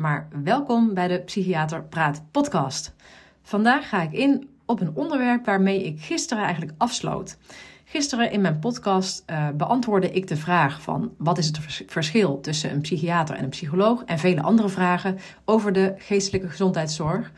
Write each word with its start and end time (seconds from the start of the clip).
Maar 0.00 0.28
welkom 0.42 0.94
bij 0.94 1.08
de 1.08 1.20
Psychiater 1.20 1.84
Praat 1.84 2.22
podcast. 2.30 2.94
Vandaag 3.42 3.88
ga 3.88 4.02
ik 4.02 4.12
in 4.12 4.48
op 4.66 4.80
een 4.80 4.94
onderwerp 4.94 5.44
waarmee 5.44 5.84
ik 5.84 6.00
gisteren 6.00 6.44
eigenlijk 6.44 6.74
afsloot. 6.78 7.38
Gisteren 7.84 8.30
in 8.30 8.40
mijn 8.40 8.58
podcast 8.58 9.24
uh, 9.30 9.48
beantwoordde 9.48 10.10
ik 10.10 10.26
de 10.26 10.36
vraag 10.36 10.82
van 10.82 11.14
wat 11.18 11.38
is 11.38 11.46
het 11.46 11.84
verschil 11.86 12.40
tussen 12.40 12.72
een 12.72 12.80
psychiater 12.80 13.36
en 13.36 13.44
een 13.44 13.48
psycholoog 13.48 14.04
en 14.04 14.18
vele 14.18 14.42
andere 14.42 14.68
vragen 14.68 15.18
over 15.44 15.72
de 15.72 15.94
geestelijke 15.96 16.48
gezondheidszorg. 16.48 17.32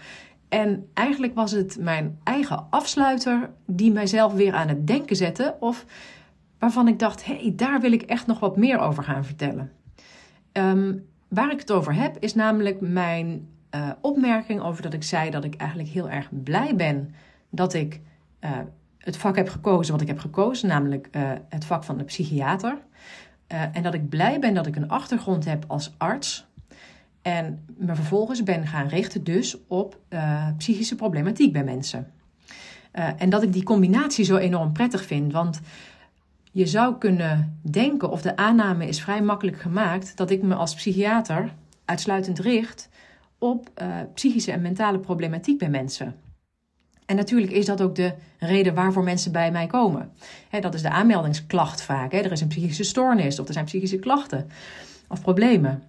En 0.49 0.89
eigenlijk 0.95 1.35
was 1.35 1.51
het 1.51 1.77
mijn 1.81 2.19
eigen 2.23 2.67
afsluiter 2.71 3.51
die 3.67 3.93
mijzelf 3.93 4.33
weer 4.33 4.55
aan 4.55 4.69
het 4.69 4.87
denken 4.87 5.17
zette 5.17 5.57
of 5.61 5.85
waarvan 6.59 6.89
ik 6.89 6.99
dacht, 6.99 7.25
hé, 7.25 7.37
hey, 7.37 7.53
daar 7.57 7.81
wil 7.81 7.93
ik 7.93 8.03
echt 8.03 8.27
nog 8.27 8.41
wat 8.41 8.57
meer 8.57 8.79
over 8.79 9.05
gaan 9.05 9.25
vertellen. 9.25 9.73
Um, 10.53 11.11
Waar 11.33 11.53
ik 11.53 11.61
het 11.61 11.73
over 11.73 11.95
heb, 11.95 12.17
is 12.19 12.35
namelijk 12.35 12.81
mijn 12.81 13.49
uh, 13.75 13.91
opmerking 14.01 14.61
over 14.61 14.83
dat 14.83 14.93
ik 14.93 15.03
zei 15.03 15.31
dat 15.31 15.45
ik 15.45 15.55
eigenlijk 15.55 15.91
heel 15.91 16.11
erg 16.11 16.29
blij 16.43 16.77
ben 16.77 17.15
dat 17.51 17.75
ik 17.75 18.01
uh, 18.41 18.51
het 18.99 19.17
vak 19.17 19.37
heb 19.37 19.49
gekozen 19.49 19.93
wat 19.93 20.01
ik 20.01 20.07
heb 20.07 20.19
gekozen, 20.19 20.69
namelijk 20.69 21.09
uh, 21.13 21.31
het 21.49 21.65
vak 21.65 21.85
van 21.85 21.99
de 21.99 22.05
psychiater. 22.05 22.79
en 23.47 23.83
dat 23.83 23.95
ik 23.95 24.09
blij 24.09 24.39
ben 24.39 24.55
dat 24.55 24.67
ik 24.67 24.77
een 24.77 24.89
achtergrond 24.89 25.45
heb 25.45 25.65
als 25.67 25.95
arts. 25.99 26.47
En 27.23 27.65
me 27.77 27.95
vervolgens 27.95 28.43
ben 28.43 28.67
gaan 28.67 28.89
richten 28.89 29.25
dus 29.25 29.57
op 29.67 29.99
psychische 30.57 30.95
problematiek 30.95 31.53
bij 31.53 31.65
mensen. 31.65 32.13
en 32.93 33.31
dat 33.31 33.43
ik 33.43 33.53
die 33.53 33.63
combinatie 33.63 34.25
zo 34.25 34.37
enorm 34.37 34.73
prettig 34.73 35.05
vind. 35.05 35.33
Want 35.33 35.61
je 36.53 36.67
zou 36.67 36.99
kunnen 36.99 37.59
denken, 37.63 38.11
of 38.11 38.23
de 38.23 38.37
aanname 38.37 38.87
is 38.87 39.03
vrij 39.03 39.23
makkelijk 39.23 39.61
gemaakt, 39.61 40.17
dat 40.17 40.31
ik 40.31 40.43
me 40.43 40.55
als 40.55 40.75
psychiater 40.75 41.55
uitsluitend 41.85 42.39
richt 42.39 42.89
op 43.39 43.71
uh, 43.83 43.87
psychische 44.15 44.53
en 44.53 44.63
mentale 44.63 44.99
problematiek 44.99 45.59
bij 45.59 45.71
mensen. 45.71 46.15
En 47.07 47.17
natuurlijk 47.17 47.53
is 47.53 47.67
dat 47.67 47.83
ook 47.83 47.95
de 47.95 48.15
reden 48.39 48.75
waarvoor 48.75 49.03
mensen 49.03 49.33
bij 49.33 49.51
mij 49.51 49.67
komen. 49.67 50.13
dat 50.61 50.75
is 50.75 50.83
de 50.83 50.91
aanmeldingsklacht 50.91 51.83
vaak. 51.83 52.13
er 52.13 52.33
is 52.33 52.41
een 52.41 52.49
psychische 52.49 52.85
stoornis 52.85 53.39
of 53.39 53.47
er 53.47 53.53
zijn 53.53 53.65
psychische 53.65 53.99
klachten 53.99 54.49
of 55.09 55.21
problemen. 55.21 55.83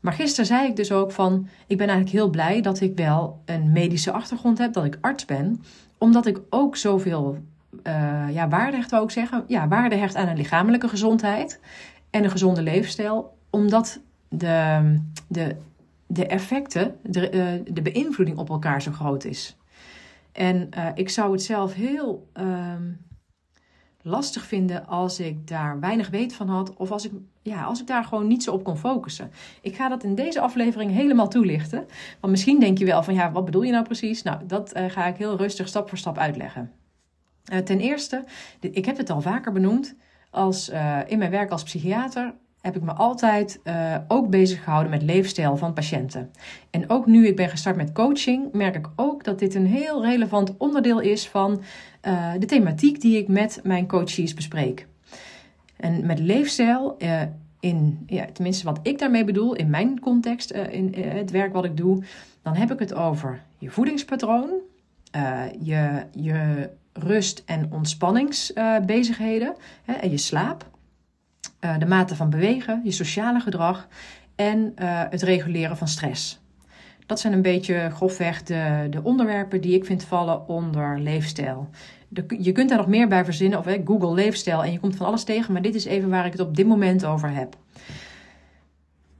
Maar 0.00 0.12
gisteren 0.12 0.46
zei 0.46 0.68
ik 0.68 0.76
dus 0.76 0.92
ook 0.92 1.12
van, 1.12 1.48
ik 1.66 1.76
ben 1.76 1.88
eigenlijk 1.88 2.16
heel 2.16 2.30
blij 2.30 2.60
dat 2.60 2.80
ik 2.80 2.96
wel 2.96 3.42
een 3.44 3.72
medische 3.72 4.12
achtergrond 4.12 4.58
heb, 4.58 4.72
dat 4.72 4.84
ik 4.84 4.98
arts 5.00 5.24
ben, 5.24 5.64
omdat 5.98 6.26
ik 6.26 6.40
ook 6.50 6.76
zoveel 6.76 7.38
uh, 7.82 8.26
ja, 8.32 8.48
waarde 8.48 8.76
hecht, 8.76 9.12
zeggen. 9.12 9.44
Ja, 9.46 9.68
waarde 9.68 9.96
hecht 9.96 10.16
aan 10.16 10.28
een 10.28 10.36
lichamelijke 10.36 10.88
gezondheid 10.88 11.60
en 12.10 12.24
een 12.24 12.30
gezonde 12.30 12.62
leefstijl. 12.62 13.38
Omdat 13.50 14.00
de, 14.28 14.98
de, 15.28 15.56
de 16.06 16.26
effecten, 16.26 16.96
de, 17.02 17.32
uh, 17.32 17.74
de 17.74 17.82
beïnvloeding 17.82 18.38
op 18.38 18.50
elkaar 18.50 18.82
zo 18.82 18.92
groot 18.92 19.24
is. 19.24 19.56
En 20.32 20.68
uh, 20.76 20.86
ik 20.94 21.08
zou 21.08 21.32
het 21.32 21.42
zelf 21.42 21.74
heel 21.74 22.28
ehm, 22.32 22.92
lastig 24.02 24.44
vinden 24.44 24.86
als 24.86 25.20
ik 25.20 25.48
daar 25.48 25.80
weinig 25.80 26.10
weet 26.10 26.34
van 26.34 26.48
had. 26.48 26.76
Of 26.76 26.90
als 26.90 27.04
ik, 27.04 27.12
ja, 27.42 27.62
als 27.62 27.80
ik 27.80 27.86
daar 27.86 28.04
gewoon 28.04 28.26
niet 28.26 28.42
zo 28.42 28.52
op 28.52 28.64
kon 28.64 28.76
focussen. 28.76 29.30
Ik 29.60 29.74
ga 29.74 29.88
dat 29.88 30.04
in 30.04 30.14
deze 30.14 30.40
aflevering 30.40 30.90
helemaal 30.92 31.28
toelichten. 31.28 31.86
Want 32.20 32.32
misschien 32.32 32.60
denk 32.60 32.78
je 32.78 32.84
wel 32.84 33.02
van 33.02 33.14
ja, 33.14 33.32
wat 33.32 33.44
bedoel 33.44 33.62
je 33.62 33.72
nou 33.72 33.84
precies? 33.84 34.22
Nou, 34.22 34.46
dat 34.46 34.72
ga 34.88 35.06
ik 35.06 35.16
heel 35.16 35.36
rustig 35.36 35.68
stap 35.68 35.88
voor 35.88 35.98
stap 35.98 36.18
uitleggen. 36.18 36.79
Uh, 37.52 37.58
ten 37.58 37.80
eerste, 37.80 38.24
ik 38.60 38.84
heb 38.84 38.96
het 38.96 39.10
al 39.10 39.20
vaker 39.20 39.52
benoemd, 39.52 39.94
als, 40.30 40.70
uh, 40.70 40.98
in 41.06 41.18
mijn 41.18 41.30
werk 41.30 41.50
als 41.50 41.62
psychiater 41.62 42.34
heb 42.60 42.76
ik 42.76 42.82
me 42.82 42.92
altijd 42.92 43.60
uh, 43.64 43.96
ook 44.08 44.30
bezig 44.30 44.64
gehouden 44.64 44.90
met 44.90 45.02
leefstijl 45.02 45.56
van 45.56 45.72
patiënten. 45.72 46.30
En 46.70 46.90
ook 46.90 47.06
nu 47.06 47.26
ik 47.26 47.36
ben 47.36 47.48
gestart 47.48 47.76
met 47.76 47.92
coaching, 47.92 48.52
merk 48.52 48.76
ik 48.76 48.88
ook 48.96 49.24
dat 49.24 49.38
dit 49.38 49.54
een 49.54 49.66
heel 49.66 50.04
relevant 50.04 50.56
onderdeel 50.56 51.00
is 51.00 51.28
van 51.28 51.62
de 52.38 52.46
thematiek 52.46 53.00
die 53.00 53.18
ik 53.18 53.28
met 53.28 53.60
mijn 53.62 53.86
coaches 53.86 54.34
bespreek. 54.34 54.86
En 55.76 56.06
met 56.06 56.18
leefstijl, 56.18 56.96
in, 57.60 58.04
ja, 58.06 58.26
tenminste 58.32 58.64
wat 58.64 58.78
ik 58.82 58.98
daarmee 58.98 59.24
bedoel, 59.24 59.54
in 59.54 59.70
mijn 59.70 60.00
context, 60.00 60.50
in 60.50 60.94
het 60.94 61.30
werk 61.30 61.52
wat 61.52 61.64
ik 61.64 61.76
doe, 61.76 62.02
dan 62.42 62.54
heb 62.54 62.72
ik 62.72 62.78
het 62.78 62.94
over 62.94 63.42
je 63.58 63.70
voedingspatroon, 63.70 64.50
je, 65.60 66.04
je 66.12 66.70
rust- 67.02 67.42
en 67.46 67.72
ontspanningsbezigheden 67.72 69.54
uh, 69.86 70.02
en 70.02 70.10
je 70.10 70.18
slaap, 70.18 70.70
uh, 71.60 71.78
de 71.78 71.86
mate 71.86 72.16
van 72.16 72.30
bewegen, 72.30 72.80
je 72.84 72.90
sociale 72.90 73.40
gedrag 73.40 73.88
en 74.34 74.58
uh, 74.58 75.02
het 75.10 75.22
reguleren 75.22 75.76
van 75.76 75.88
stress. 75.88 76.40
Dat 77.06 77.20
zijn 77.20 77.32
een 77.32 77.42
beetje 77.42 77.90
grofweg 77.92 78.42
de, 78.42 78.86
de 78.90 79.02
onderwerpen 79.02 79.60
die 79.60 79.74
ik 79.74 79.84
vind 79.84 80.04
vallen 80.04 80.48
onder 80.48 81.00
leefstijl. 81.00 81.68
Je 82.38 82.52
kunt 82.52 82.68
daar 82.68 82.78
nog 82.78 82.86
meer 82.86 83.08
bij 83.08 83.24
verzinnen, 83.24 83.58
of 83.58 83.66
Google 83.84 84.14
leefstijl 84.14 84.64
en 84.64 84.72
je 84.72 84.80
komt 84.80 84.96
van 84.96 85.06
alles 85.06 85.24
tegen, 85.24 85.52
maar 85.52 85.62
dit 85.62 85.74
is 85.74 85.84
even 85.84 86.08
waar 86.08 86.26
ik 86.26 86.32
het 86.32 86.40
op 86.40 86.56
dit 86.56 86.66
moment 86.66 87.04
over 87.04 87.30
heb. 87.30 87.56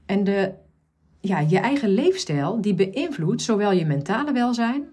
En 0.05 0.23
de, 0.23 0.53
ja, 1.19 1.39
je 1.39 1.59
eigen 1.59 1.89
leefstijl 1.89 2.61
die 2.61 2.73
beïnvloedt 2.73 3.41
zowel 3.41 3.71
je 3.71 3.85
mentale 3.85 4.31
welzijn 4.31 4.83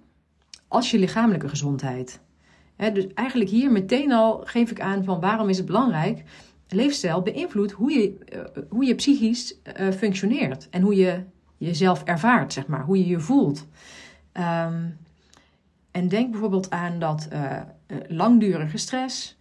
als 0.69 0.91
je 0.91 0.99
lichamelijke 0.99 1.49
gezondheid 1.49 2.21
dus 2.79 3.07
eigenlijk 3.15 3.51
hier 3.51 3.73
meteen 3.73 4.13
al 4.13 4.41
geef 4.45 4.71
ik 4.71 4.81
aan 4.81 5.05
van 5.05 5.21
waarom 5.21 5.49
is 5.49 5.57
het 5.57 5.67
belangrijk. 5.67 6.23
Leefstijl 6.69 7.23
beïnvloedt 7.23 7.73
hoe 7.73 7.93
je, 7.93 8.19
uh, 8.35 8.63
hoe 8.69 8.85
je 8.85 8.95
psychisch 8.95 9.59
uh, 9.81 9.91
functioneert 9.91 10.69
en 10.71 10.83
hoe 10.83 10.95
je 10.95 11.23
jezelf 11.57 12.05
ervaart, 12.05 12.53
zeg 12.53 12.67
maar, 12.67 12.85
hoe 12.85 12.99
je 12.99 13.07
je 13.07 13.21
voelt. 13.21 13.67
Um, 14.33 14.97
en 15.91 16.09
denk 16.09 16.31
bijvoorbeeld 16.31 16.71
aan 16.71 16.99
dat 16.99 17.29
uh, 17.33 17.61
langdurige 18.09 18.77
stress 18.77 19.37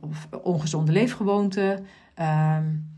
of 0.00 0.28
ongezonde 0.42 0.92
leefgewoonten, 0.92 1.86
um, 2.56 2.90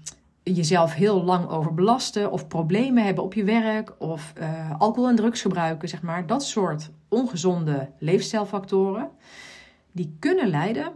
jezelf 0.42 0.94
heel 0.94 1.22
lang 1.22 1.48
overbelasten 1.48 2.30
of 2.32 2.48
problemen 2.48 3.04
hebben 3.04 3.24
op 3.24 3.34
je 3.34 3.44
werk 3.44 3.92
of 3.98 4.32
alcohol 4.78 5.08
en 5.08 5.16
drugs 5.16 5.42
gebruiken, 5.42 5.88
zeg 5.88 6.02
maar, 6.02 6.26
dat 6.26 6.44
soort 6.44 6.90
ongezonde 7.14 7.90
leefstijlfactoren, 7.98 9.10
die 9.92 10.16
kunnen 10.18 10.48
leiden 10.48 10.92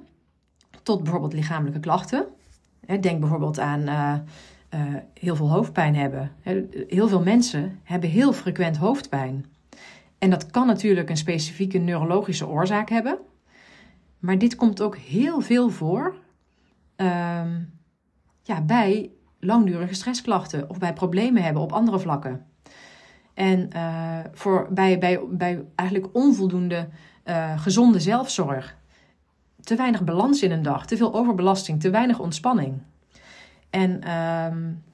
tot 0.82 1.02
bijvoorbeeld 1.02 1.32
lichamelijke 1.32 1.80
klachten. 1.80 2.26
Denk 3.00 3.20
bijvoorbeeld 3.20 3.58
aan 3.58 3.80
uh, 3.80 4.14
uh, 4.74 4.94
heel 5.14 5.36
veel 5.36 5.50
hoofdpijn 5.50 5.96
hebben. 5.96 6.32
Heel 6.88 7.08
veel 7.08 7.22
mensen 7.22 7.80
hebben 7.82 8.10
heel 8.10 8.32
frequent 8.32 8.76
hoofdpijn. 8.76 9.46
En 10.18 10.30
dat 10.30 10.50
kan 10.50 10.66
natuurlijk 10.66 11.10
een 11.10 11.16
specifieke 11.16 11.78
neurologische 11.78 12.46
oorzaak 12.46 12.88
hebben. 12.88 13.18
Maar 14.18 14.38
dit 14.38 14.56
komt 14.56 14.82
ook 14.82 14.96
heel 14.96 15.40
veel 15.40 15.70
voor 15.70 16.14
uh, 16.96 17.42
ja, 18.42 18.62
bij 18.62 19.10
langdurige 19.40 19.94
stressklachten 19.94 20.70
of 20.70 20.78
bij 20.78 20.92
problemen 20.92 21.42
hebben 21.42 21.62
op 21.62 21.72
andere 21.72 21.98
vlakken. 21.98 22.46
En 23.38 23.70
uh, 23.76 24.18
voor, 24.32 24.66
bij, 24.70 24.98
bij, 24.98 25.20
bij 25.30 25.64
eigenlijk 25.74 26.14
onvoldoende 26.14 26.88
uh, 27.24 27.60
gezonde 27.60 28.00
zelfzorg. 28.00 28.76
Te 29.60 29.76
weinig 29.76 30.04
balans 30.04 30.42
in 30.42 30.50
een 30.50 30.62
dag, 30.62 30.86
te 30.86 30.96
veel 30.96 31.14
overbelasting, 31.14 31.80
te 31.80 31.90
weinig 31.90 32.18
ontspanning. 32.18 32.82
En 33.70 34.10
um, 34.12 34.84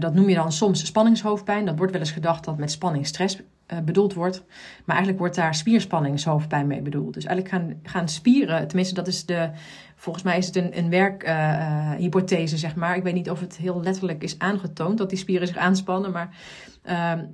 dat 0.00 0.14
noem 0.14 0.28
je 0.28 0.34
dan 0.34 0.52
soms 0.52 0.86
spanningshoofdpijn. 0.86 1.64
Dat 1.64 1.76
wordt 1.76 1.92
wel 1.92 2.00
eens 2.00 2.10
gedacht 2.10 2.44
dat 2.44 2.58
met 2.58 2.70
spanning 2.70 3.06
stress 3.06 3.42
bedoeld 3.84 4.14
wordt. 4.14 4.44
Maar 4.84 4.96
eigenlijk 4.96 5.18
wordt 5.18 5.34
daar 5.34 5.54
spierspanningshoofdpijn 5.54 6.66
mee 6.66 6.82
bedoeld. 6.82 7.14
Dus 7.14 7.24
eigenlijk 7.24 7.54
gaan, 7.54 7.80
gaan 7.82 8.08
spieren, 8.08 8.66
tenminste 8.68 8.94
dat 8.94 9.06
is 9.06 9.26
de, 9.26 9.50
volgens 9.96 10.24
mij 10.24 10.38
is 10.38 10.46
het 10.46 10.56
een, 10.56 10.78
een 10.78 10.90
werkhypothese, 10.90 12.58
zeg 12.58 12.74
maar. 12.74 12.96
Ik 12.96 13.02
weet 13.02 13.14
niet 13.14 13.30
of 13.30 13.40
het 13.40 13.56
heel 13.56 13.82
letterlijk 13.82 14.22
is 14.22 14.38
aangetoond 14.38 14.98
dat 14.98 15.08
die 15.08 15.18
spieren 15.18 15.46
zich 15.46 15.56
aanspannen, 15.56 16.12
maar 16.12 16.36
ehm, 16.82 17.24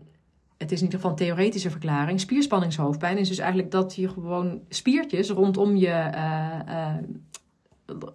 het 0.60 0.72
is 0.72 0.78
in 0.78 0.84
ieder 0.84 1.00
geval 1.00 1.10
een 1.10 1.24
theoretische 1.24 1.70
verklaring. 1.70 2.20
Spierspanningshoofdpijn 2.20 3.18
is 3.18 3.28
dus 3.28 3.38
eigenlijk 3.38 3.70
dat 3.70 3.94
je 3.94 4.08
gewoon 4.08 4.60
spiertjes 4.68 5.30
rondom 5.30 5.76
je, 5.76 6.10
uh, 6.14 6.94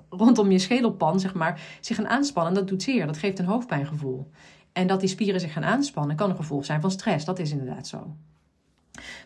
rondom 0.10 0.52
je 0.52 0.60
schedelpan, 0.60 1.20
zeg 1.20 1.34
maar, 1.34 1.62
zich 1.80 1.96
gaan 1.96 2.08
aanspannen. 2.08 2.54
Dat 2.54 2.68
doet 2.68 2.84
zeer. 2.84 3.06
Dat 3.06 3.18
geeft 3.18 3.40
een 3.40 3.46
hoofdpijngevoel. 3.46 4.32
En 4.76 4.88
dat 4.88 5.00
die 5.00 5.10
spieren 5.10 5.40
zich 5.40 5.54
gaan 5.54 5.66
aanspannen 5.66 6.16
kan 6.16 6.30
een 6.30 6.36
gevolg 6.36 6.66
zijn 6.66 6.82
van 6.82 6.92
stress. 6.92 7.26
Dat 7.26 7.40
is 7.40 7.52
inderdaad 7.52 7.88
zo. 7.88 8.16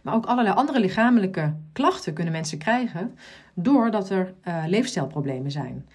Maar 0.02 0.14
ook 0.14 0.26
allerlei 0.26 0.56
andere 0.56 0.80
lichamelijke 0.80 1.54
klachten 1.74 2.14
kunnen 2.14 2.34
mensen 2.34 2.58
krijgen 2.58 3.18
doordat 3.54 4.10
er 4.10 4.34
uh, 4.48 4.64
leefstijlproblemen 4.68 5.52
zijn. 5.52 5.90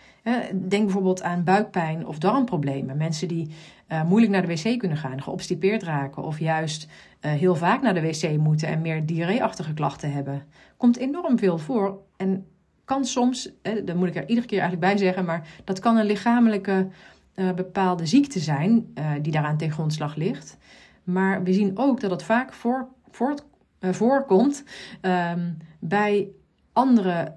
Denk 0.52 0.84
bijvoorbeeld 0.84 1.22
aan 1.22 1.44
buikpijn 1.44 2.06
of 2.06 2.18
darmproblemen. 2.18 2.96
Mensen 2.96 3.28
die 3.28 3.54
uh, 3.88 4.04
moeilijk 4.04 4.32
naar 4.32 4.46
de 4.46 4.54
wc 4.54 4.78
kunnen 4.78 4.98
gaan, 4.98 5.22
geobstipeerd 5.22 5.82
raken 5.82 6.22
of 6.22 6.38
juist 6.38 6.88
uh, 7.20 7.32
heel 7.32 7.54
vaak 7.54 7.82
naar 7.82 7.94
de 7.94 8.00
wc 8.00 8.36
moeten 8.38 8.68
en 8.68 8.80
meer 8.80 9.06
diarreeachtige 9.06 9.74
klachten 9.74 10.12
hebben. 10.12 10.42
Komt 10.76 10.96
enorm 10.96 11.38
veel 11.38 11.58
voor 11.58 11.98
en 12.16 12.46
kan 12.84 13.04
soms, 13.04 13.50
eh, 13.62 13.72
daar 13.84 13.96
moet 13.96 14.08
ik 14.08 14.16
er 14.16 14.28
iedere 14.28 14.46
keer 14.46 14.60
eigenlijk 14.60 14.92
bij 14.92 14.98
zeggen, 15.04 15.24
maar 15.24 15.48
dat 15.64 15.78
kan 15.78 15.96
een 15.96 16.06
lichamelijke 16.06 16.88
bepaalde 17.34 18.06
ziekte 18.06 18.38
zijn 18.38 18.94
die 19.22 19.32
daaraan 19.32 19.56
ten 19.56 19.70
grondslag 19.70 20.14
ligt. 20.14 20.56
Maar 21.04 21.42
we 21.42 21.52
zien 21.52 21.78
ook 21.78 22.00
dat 22.00 22.10
het 22.10 22.22
vaak 22.22 22.52
voor, 22.52 22.88
voor, 23.10 23.34
voorkomt 23.80 24.64
um, 25.02 25.56
bij 25.78 26.28
andere 26.72 27.32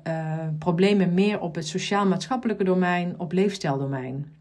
problemen 0.60 1.14
meer 1.14 1.40
op 1.40 1.56
het 1.56 1.68
sociaal-maatschappelijke 1.68 2.64
domein, 2.64 3.20
op 3.20 3.32
leefstijldomein. 3.32 4.36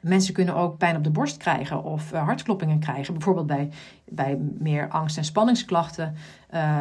Mensen 0.00 0.34
kunnen 0.34 0.54
ook 0.54 0.78
pijn 0.78 0.96
op 0.96 1.04
de 1.04 1.10
borst 1.10 1.36
krijgen 1.36 1.84
of 1.84 2.10
hartkloppingen 2.10 2.78
krijgen. 2.78 3.14
Bijvoorbeeld 3.14 3.46
bij, 3.46 3.70
bij 4.08 4.38
meer 4.58 4.88
angst- 4.88 5.16
en 5.16 5.24
spanningsklachten. 5.24 6.14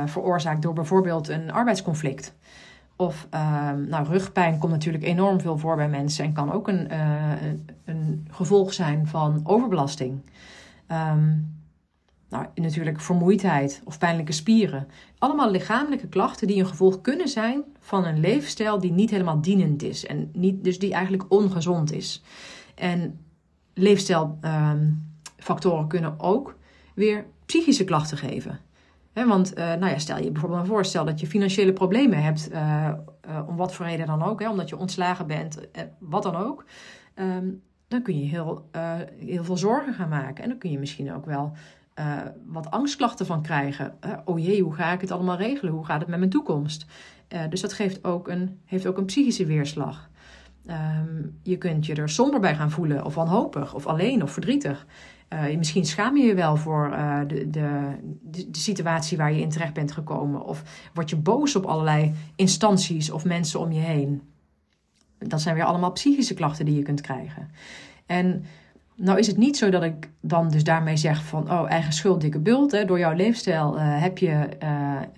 Veroorzaakt 0.05 0.61
door 0.61 0.73
bijvoorbeeld 0.73 1.27
een 1.27 1.51
arbeidsconflict. 1.51 2.35
Of 3.01 3.27
uh, 3.33 3.71
nou, 3.71 4.07
rugpijn 4.07 4.57
komt 4.57 4.71
natuurlijk 4.71 5.03
enorm 5.03 5.41
veel 5.41 5.57
voor 5.57 5.75
bij 5.75 5.89
mensen. 5.89 6.25
En 6.25 6.33
kan 6.33 6.51
ook 6.51 6.67
een, 6.67 6.87
uh, 6.91 7.31
een 7.85 8.27
gevolg 8.31 8.73
zijn 8.73 9.07
van 9.07 9.41
overbelasting. 9.43 10.21
Um, 10.87 11.59
nou, 12.29 12.45
natuurlijk 12.55 13.01
vermoeidheid 13.01 13.81
of 13.83 13.97
pijnlijke 13.97 14.31
spieren. 14.31 14.87
Allemaal 15.17 15.51
lichamelijke 15.51 16.07
klachten 16.07 16.47
die 16.47 16.59
een 16.59 16.67
gevolg 16.67 17.01
kunnen 17.01 17.27
zijn 17.27 17.63
van 17.79 18.05
een 18.05 18.19
leefstijl 18.19 18.79
die 18.79 18.91
niet 18.91 19.09
helemaal 19.09 19.41
dienend 19.41 19.83
is. 19.83 20.05
En 20.05 20.29
niet, 20.33 20.63
dus 20.63 20.79
die 20.79 20.93
eigenlijk 20.93 21.31
ongezond 21.31 21.91
is. 21.91 22.23
En 22.75 23.19
leefstijlfactoren 23.73 25.87
kunnen 25.87 26.19
ook 26.19 26.57
weer 26.95 27.25
psychische 27.45 27.83
klachten 27.83 28.17
geven. 28.17 28.59
Want 29.13 29.57
uh, 29.57 29.63
nou 29.65 29.85
ja, 29.91 29.97
stel 29.97 30.17
je 30.17 30.31
bijvoorbeeld 30.31 30.61
een 30.61 30.67
voorstel 30.67 31.05
dat 31.05 31.19
je 31.19 31.27
financiële 31.27 31.73
problemen 31.73 32.23
hebt, 32.23 32.51
uh, 32.51 32.89
uh, 33.29 33.47
om 33.47 33.55
wat 33.55 33.73
voor 33.73 33.85
reden 33.85 34.05
dan 34.05 34.23
ook, 34.23 34.49
omdat 34.49 34.69
je 34.69 34.77
ontslagen 34.77 35.27
bent, 35.27 35.59
wat 35.99 36.23
dan 36.23 36.35
ook. 36.35 36.65
Um, 37.15 37.61
dan 37.87 38.01
kun 38.01 38.19
je 38.19 38.25
heel, 38.25 38.69
heel 39.17 39.43
veel 39.43 39.57
zorgen 39.57 39.93
gaan 39.93 40.09
maken. 40.09 40.43
En 40.43 40.49
dan 40.49 40.57
kun 40.57 40.71
je 40.71 40.79
misschien 40.79 41.13
ook 41.13 41.25
wel 41.25 41.53
wat 42.45 42.71
angstklachten 42.71 43.25
van 43.25 43.41
krijgen. 43.41 43.97
oh 44.25 44.39
jee, 44.39 44.61
hoe 44.61 44.73
ga 44.73 44.91
ik 44.91 45.01
het 45.01 45.11
allemaal 45.11 45.37
regelen? 45.37 45.73
Hoe 45.73 45.85
gaat 45.85 45.99
het 45.99 46.09
met 46.09 46.19
mijn 46.19 46.31
toekomst? 46.31 46.85
dus 47.49 47.61
dat 47.61 47.73
geeft 47.73 48.03
ook 48.03 48.27
een, 48.27 48.59
heeft 48.65 48.87
ook 48.87 48.97
een 48.97 49.05
psychische 49.05 49.45
weerslag. 49.45 50.09
Ehm, 50.65 51.21
je 51.43 51.57
kunt 51.57 51.85
je 51.85 51.95
er 51.95 52.09
somber 52.09 52.39
bij 52.39 52.55
gaan 52.55 52.71
voelen, 52.71 53.05
of 53.05 53.15
wanhopig, 53.15 53.73
of 53.73 53.87
alleen, 53.87 54.23
of 54.23 54.31
verdrietig. 54.31 54.85
Uh, 55.33 55.57
misschien 55.57 55.85
schaam 55.85 56.17
je 56.17 56.25
je 56.25 56.35
wel 56.35 56.55
voor 56.55 56.89
uh, 56.91 57.19
de, 57.27 57.49
de, 57.49 57.95
de, 58.21 58.47
situatie 58.51 59.17
waar 59.17 59.33
je 59.33 59.41
in 59.41 59.49
terecht 59.49 59.73
bent 59.73 59.91
gekomen. 59.91 60.45
Of 60.45 60.89
word 60.93 61.09
je 61.09 61.15
boos 61.15 61.55
op 61.55 61.65
allerlei 61.65 62.13
instanties 62.35 63.11
of 63.11 63.25
mensen 63.25 63.59
om 63.59 63.71
je 63.71 63.79
heen. 63.79 64.21
Dat 65.17 65.41
zijn 65.41 65.55
weer 65.55 65.63
allemaal 65.63 65.91
psychische 65.91 66.33
klachten 66.33 66.65
die 66.65 66.75
je 66.75 66.81
kunt 66.81 67.01
krijgen. 67.01 67.49
En 68.05 68.45
nou 68.95 69.19
is 69.19 69.27
het 69.27 69.37
niet 69.37 69.57
zo 69.57 69.69
dat 69.69 69.83
ik 69.83 70.09
dan 70.21 70.49
dus 70.49 70.63
daarmee 70.63 70.97
zeg 70.97 71.23
van... 71.23 71.51
oh, 71.51 71.69
eigen 71.69 71.93
schuld, 71.93 72.21
dikke 72.21 72.39
bult. 72.39 72.71
Hè. 72.71 72.85
Door 72.85 72.99
jouw 72.99 73.13
leefstijl 73.13 73.77
uh, 73.77 74.01
heb 74.01 74.17
je 74.17 74.49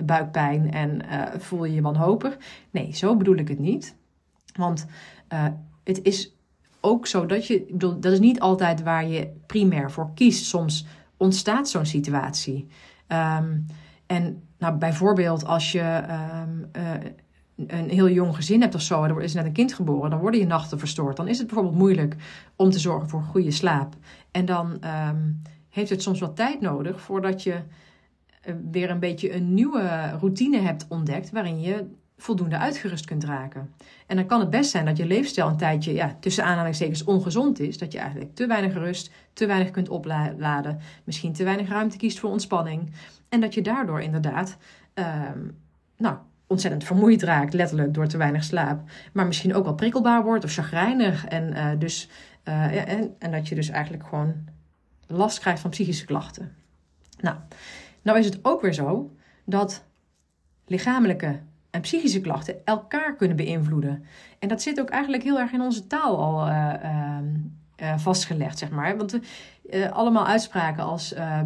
buikpijn 0.03 0.71
en 0.71 1.01
voel 1.37 1.65
je 1.65 1.73
je 1.73 1.81
wanhopig. 1.81 2.37
Nee, 2.71 2.95
zo 2.95 3.17
bedoel 3.17 3.37
ik 3.37 3.47
het 3.47 3.59
niet. 3.59 3.95
Want 4.55 4.85
het 5.83 6.01
is 6.03 6.35
ook 6.85 7.07
zo 7.07 7.25
dat 7.25 7.47
je, 7.47 7.65
bedoel, 7.69 7.99
dat 7.99 8.11
is 8.11 8.19
niet 8.19 8.39
altijd 8.39 8.83
waar 8.83 9.07
je 9.07 9.31
primair 9.45 9.91
voor 9.91 10.11
kiest. 10.13 10.45
Soms 10.45 10.85
ontstaat 11.17 11.69
zo'n 11.69 11.85
situatie. 11.85 12.67
Um, 13.07 13.65
en 14.05 14.43
nou, 14.57 14.77
bijvoorbeeld 14.77 15.45
als 15.45 15.71
je 15.71 16.03
um, 16.43 16.69
uh, 16.77 16.91
een 17.67 17.89
heel 17.89 18.09
jong 18.09 18.35
gezin 18.35 18.61
hebt 18.61 18.75
of 18.75 18.81
zo, 18.81 19.03
er 19.03 19.21
is 19.21 19.33
net 19.33 19.45
een 19.45 19.51
kind 19.51 19.73
geboren, 19.73 20.09
dan 20.09 20.19
worden 20.19 20.39
je 20.39 20.45
nachten 20.45 20.79
verstoord. 20.79 21.17
Dan 21.17 21.27
is 21.27 21.37
het 21.37 21.47
bijvoorbeeld 21.47 21.77
moeilijk 21.77 22.15
om 22.55 22.69
te 22.69 22.79
zorgen 22.79 23.09
voor 23.09 23.21
goede 23.21 23.51
slaap. 23.51 23.95
En 24.31 24.45
dan 24.45 24.83
um, 25.09 25.41
heeft 25.69 25.89
het 25.89 26.01
soms 26.01 26.19
wat 26.19 26.35
tijd 26.35 26.61
nodig 26.61 27.01
voordat 27.01 27.43
je 27.43 27.61
eh, 28.41 28.53
weer 28.71 28.89
een 28.89 28.99
beetje 28.99 29.33
een 29.33 29.53
nieuwe 29.53 30.09
routine 30.19 30.59
hebt 30.59 30.85
ontdekt 30.89 31.31
waarin 31.31 31.61
je 31.61 31.85
voldoende 32.17 32.57
uitgerust 32.57 33.05
kunt 33.05 33.23
raken. 33.23 33.73
En 34.07 34.15
dan 34.15 34.25
kan 34.25 34.39
het 34.39 34.49
best 34.49 34.71
zijn 34.71 34.85
dat 34.85 34.97
je 34.97 35.05
leefstijl 35.05 35.47
een 35.47 35.57
tijdje 35.57 35.93
ja, 35.93 36.17
tussen 36.19 36.43
aanhalingstekens 36.43 37.03
ongezond 37.03 37.59
is. 37.59 37.77
Dat 37.77 37.91
je 37.91 37.99
eigenlijk 37.99 38.35
te 38.35 38.47
weinig 38.47 38.73
rust, 38.73 39.11
te 39.33 39.45
weinig 39.45 39.71
kunt 39.71 39.89
opladen, 39.89 40.79
misschien 41.03 41.33
te 41.33 41.43
weinig 41.43 41.69
ruimte 41.69 41.97
kiest 41.97 42.19
voor 42.19 42.29
ontspanning. 42.29 42.91
En 43.29 43.41
dat 43.41 43.53
je 43.53 43.61
daardoor 43.61 44.01
inderdaad 44.01 44.57
um, 44.93 45.57
nou, 45.97 46.17
ontzettend 46.47 46.83
vermoeid 46.83 47.23
raakt, 47.23 47.53
letterlijk 47.53 47.93
door 47.93 48.07
te 48.07 48.17
weinig 48.17 48.43
slaap. 48.43 48.81
Maar 49.13 49.25
misschien 49.25 49.55
ook 49.55 49.63
wel 49.63 49.75
prikkelbaar 49.75 50.23
wordt 50.23 50.43
of 50.43 50.53
chagrijnig. 50.53 51.25
En, 51.25 51.53
uh, 51.53 51.69
dus, 51.77 52.09
uh, 52.43 52.91
en, 52.91 53.15
en 53.19 53.31
dat 53.31 53.47
je 53.47 53.55
dus 53.55 53.69
eigenlijk 53.69 54.07
gewoon 54.07 54.33
last 55.07 55.39
krijgt 55.39 55.61
van 55.61 55.69
psychische 55.69 56.05
klachten. 56.05 56.55
Nou, 57.19 57.37
nou 58.01 58.19
is 58.19 58.25
het 58.25 58.39
ook 58.41 58.61
weer 58.61 58.73
zo 58.73 59.15
dat 59.45 59.83
lichamelijke 60.65 61.39
en 61.73 61.81
psychische 61.81 62.21
klachten 62.21 62.65
elkaar 62.65 63.15
kunnen 63.15 63.37
beïnvloeden. 63.37 64.05
En 64.39 64.47
dat 64.47 64.61
zit 64.61 64.79
ook 64.79 64.89
eigenlijk 64.89 65.23
heel 65.23 65.39
erg 65.39 65.51
in 65.51 65.61
onze 65.61 65.87
taal 65.87 66.17
al 66.17 66.47
uh, 66.47 66.73
uh, 67.81 67.97
vastgelegd, 67.97 68.57
zeg 68.57 68.69
maar. 68.69 68.97
Want 68.97 69.19
uh, 69.69 69.91
allemaal 69.91 70.27
uitspraken 70.27 70.83
als, 70.83 71.13
ehm, 71.13 71.45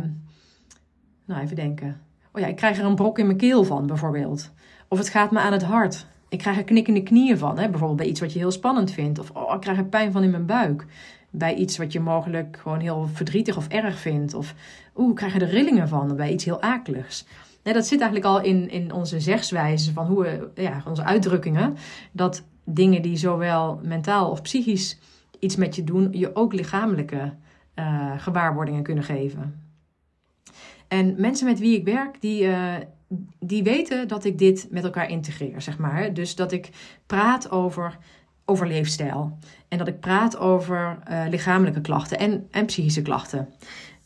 nou 1.25 1.41
even 1.41 1.55
denken. 1.55 2.01
Oh 2.31 2.41
ja, 2.41 2.48
ik 2.48 2.55
krijg 2.55 2.77
er 2.77 2.86
een 2.86 2.96
brok 2.96 3.19
in 3.19 3.25
mijn 3.25 3.38
keel 3.38 3.63
van, 3.63 3.88
bijvoorbeeld. 3.88 4.51
Of 4.88 4.98
het 4.98 5.10
gaat 5.10 5.31
me 5.31 5.39
aan 5.39 5.51
het 5.51 5.63
hart. 5.63 6.05
Ik 6.29 6.38
krijg 6.38 6.57
er 6.57 6.63
knikkende 6.63 7.03
knieën 7.03 7.38
van, 7.38 7.60
hè? 7.60 7.69
bijvoorbeeld 7.69 8.00
bij 8.00 8.07
iets 8.07 8.19
wat 8.19 8.34
je 8.34 8.39
heel 8.39 8.51
spannend 8.51 8.91
vindt. 8.91 9.19
Of 9.19 9.29
oh, 9.29 9.53
ik 9.53 9.62
krijg 9.62 9.77
er 9.77 9.86
pijn 9.86 10.12
van 10.12 10.24
in 10.24 10.31
mijn 10.31 10.46
buik. 10.46 10.86
Bij 11.29 11.55
iets 11.55 11.77
wat 11.77 11.91
je 11.91 12.00
mogelijk 12.00 12.57
gewoon 12.62 12.79
heel 12.79 13.10
verdrietig 13.13 13.57
of 13.57 13.67
erg 13.67 14.00
vindt. 14.00 14.34
Of 14.34 14.53
oeh, 14.96 15.10
ik 15.10 15.15
krijg 15.15 15.34
er 15.34 15.39
de 15.39 15.46
rillingen 15.46 15.88
van 15.88 16.15
bij 16.15 16.31
iets 16.31 16.46
heel 16.46 16.62
akeligs 16.62 17.25
dat 17.74 17.88
zit 17.88 18.01
eigenlijk 18.01 18.31
al 18.31 18.41
in, 18.41 18.69
in 18.69 18.91
onze 18.91 19.19
zegswijze 19.19 19.93
van 19.93 20.05
hoe 20.05 20.24
we, 20.24 20.62
ja, 20.62 20.83
onze 20.88 21.03
uitdrukkingen. 21.03 21.75
Dat 22.12 22.43
dingen 22.63 23.01
die 23.01 23.17
zowel 23.17 23.79
mentaal 23.83 24.29
of 24.29 24.41
psychisch 24.41 25.00
iets 25.39 25.55
met 25.55 25.75
je 25.75 25.83
doen, 25.83 26.07
je 26.12 26.36
ook 26.36 26.53
lichamelijke 26.53 27.33
uh, 27.75 28.12
gewaarwordingen 28.17 28.83
kunnen 28.83 29.03
geven. 29.03 29.62
En 30.88 31.15
mensen 31.17 31.47
met 31.47 31.59
wie 31.59 31.77
ik 31.77 31.86
werk, 31.86 32.21
die, 32.21 32.43
uh, 32.43 32.74
die 33.39 33.63
weten 33.63 34.07
dat 34.07 34.25
ik 34.25 34.38
dit 34.38 34.67
met 34.71 34.83
elkaar 34.83 35.09
integreer, 35.09 35.62
zeg 35.62 35.77
maar. 35.77 36.13
Dus 36.13 36.36
dat 36.36 36.51
ik 36.51 36.69
praat 37.05 37.51
over, 37.51 37.97
over 38.45 38.67
leefstijl. 38.67 39.38
En 39.67 39.77
dat 39.77 39.88
ik 39.88 40.00
praat 40.00 40.38
over 40.38 40.97
uh, 41.09 41.24
lichamelijke 41.29 41.81
klachten 41.81 42.19
en, 42.19 42.47
en 42.51 42.65
psychische 42.65 43.01
klachten. 43.01 43.50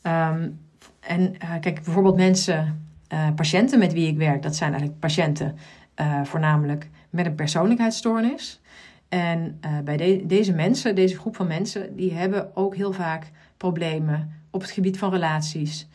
Um, 0.04 0.60
en 1.00 1.38
kijk, 1.38 1.84
bijvoorbeeld 1.84 2.16
mensen 2.16 2.86
uh, 3.14 3.28
patiënten 3.36 3.80
met 3.80 3.94
wie 3.94 4.08
ik 4.08 4.18
werk, 4.18 4.42
dat 4.42 4.56
zijn 4.56 4.70
eigenlijk 4.72 5.00
patiënten 5.00 5.56
uh, 6.02 6.24
voornamelijk 6.24 6.90
met 7.10 7.26
een 7.26 7.36
persoonlijkheidsstoornis. 7.36 8.62
En 9.10 9.60
uh, 9.66 9.80
bij 9.80 9.98
de, 9.98 10.24
deze 10.26 10.54
mensen, 10.54 10.96
deze 10.96 11.18
groep 11.18 11.36
van 11.36 11.48
mensen, 11.48 11.96
die 11.96 12.14
hebben 12.14 12.56
ook 12.56 12.76
heel 12.76 12.94
vaak 12.94 13.32
problemen 13.58 14.34
op 14.50 14.62
het 14.62 14.72
gebied 14.72 14.98
van 14.98 15.12
relaties, 15.12 15.88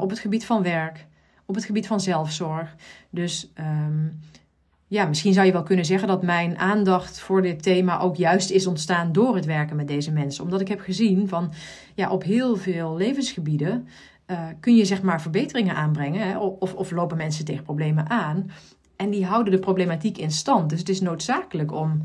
op 0.00 0.10
het 0.10 0.18
gebied 0.18 0.44
van 0.44 0.62
werk, 0.62 1.06
op 1.46 1.54
het 1.54 1.64
gebied 1.64 1.86
van 1.86 2.00
zelfzorg. 2.00 2.76
Dus 3.10 3.52
um, 3.58 4.20
ja, 4.92 5.06
misschien 5.06 5.32
zou 5.32 5.46
je 5.46 5.52
wel 5.52 5.62
kunnen 5.62 5.84
zeggen 5.84 6.08
dat 6.08 6.22
mijn 6.22 6.58
aandacht 6.58 7.20
voor 7.20 7.42
dit 7.42 7.62
thema 7.62 8.00
ook 8.00 8.16
juist 8.16 8.50
is 8.50 8.66
ontstaan 8.66 9.12
door 9.12 9.34
het 9.34 9.44
werken 9.44 9.76
met 9.76 9.88
deze 9.88 10.12
mensen. 10.12 10.44
Omdat 10.44 10.60
ik 10.60 10.68
heb 10.68 10.80
gezien 10.80 11.28
van 11.28 11.52
ja, 11.94 12.10
op 12.10 12.22
heel 12.22 12.56
veel 12.56 12.96
levensgebieden 12.96 13.88
uh, 14.32 14.46
kun 14.60 14.76
je 14.76 14.84
zeg 14.84 15.02
maar 15.02 15.20
verbeteringen 15.20 15.74
aanbrengen. 15.74 16.28
Hè, 16.28 16.38
of, 16.38 16.74
of 16.74 16.90
lopen 16.90 17.16
mensen 17.16 17.44
tegen 17.44 17.64
problemen 17.64 18.10
aan. 18.10 18.50
En 18.96 19.10
die 19.10 19.24
houden 19.24 19.52
de 19.52 19.58
problematiek 19.58 20.18
in 20.18 20.30
stand. 20.30 20.70
Dus 20.70 20.78
het 20.78 20.88
is 20.88 21.00
noodzakelijk 21.00 21.72
om 21.72 22.02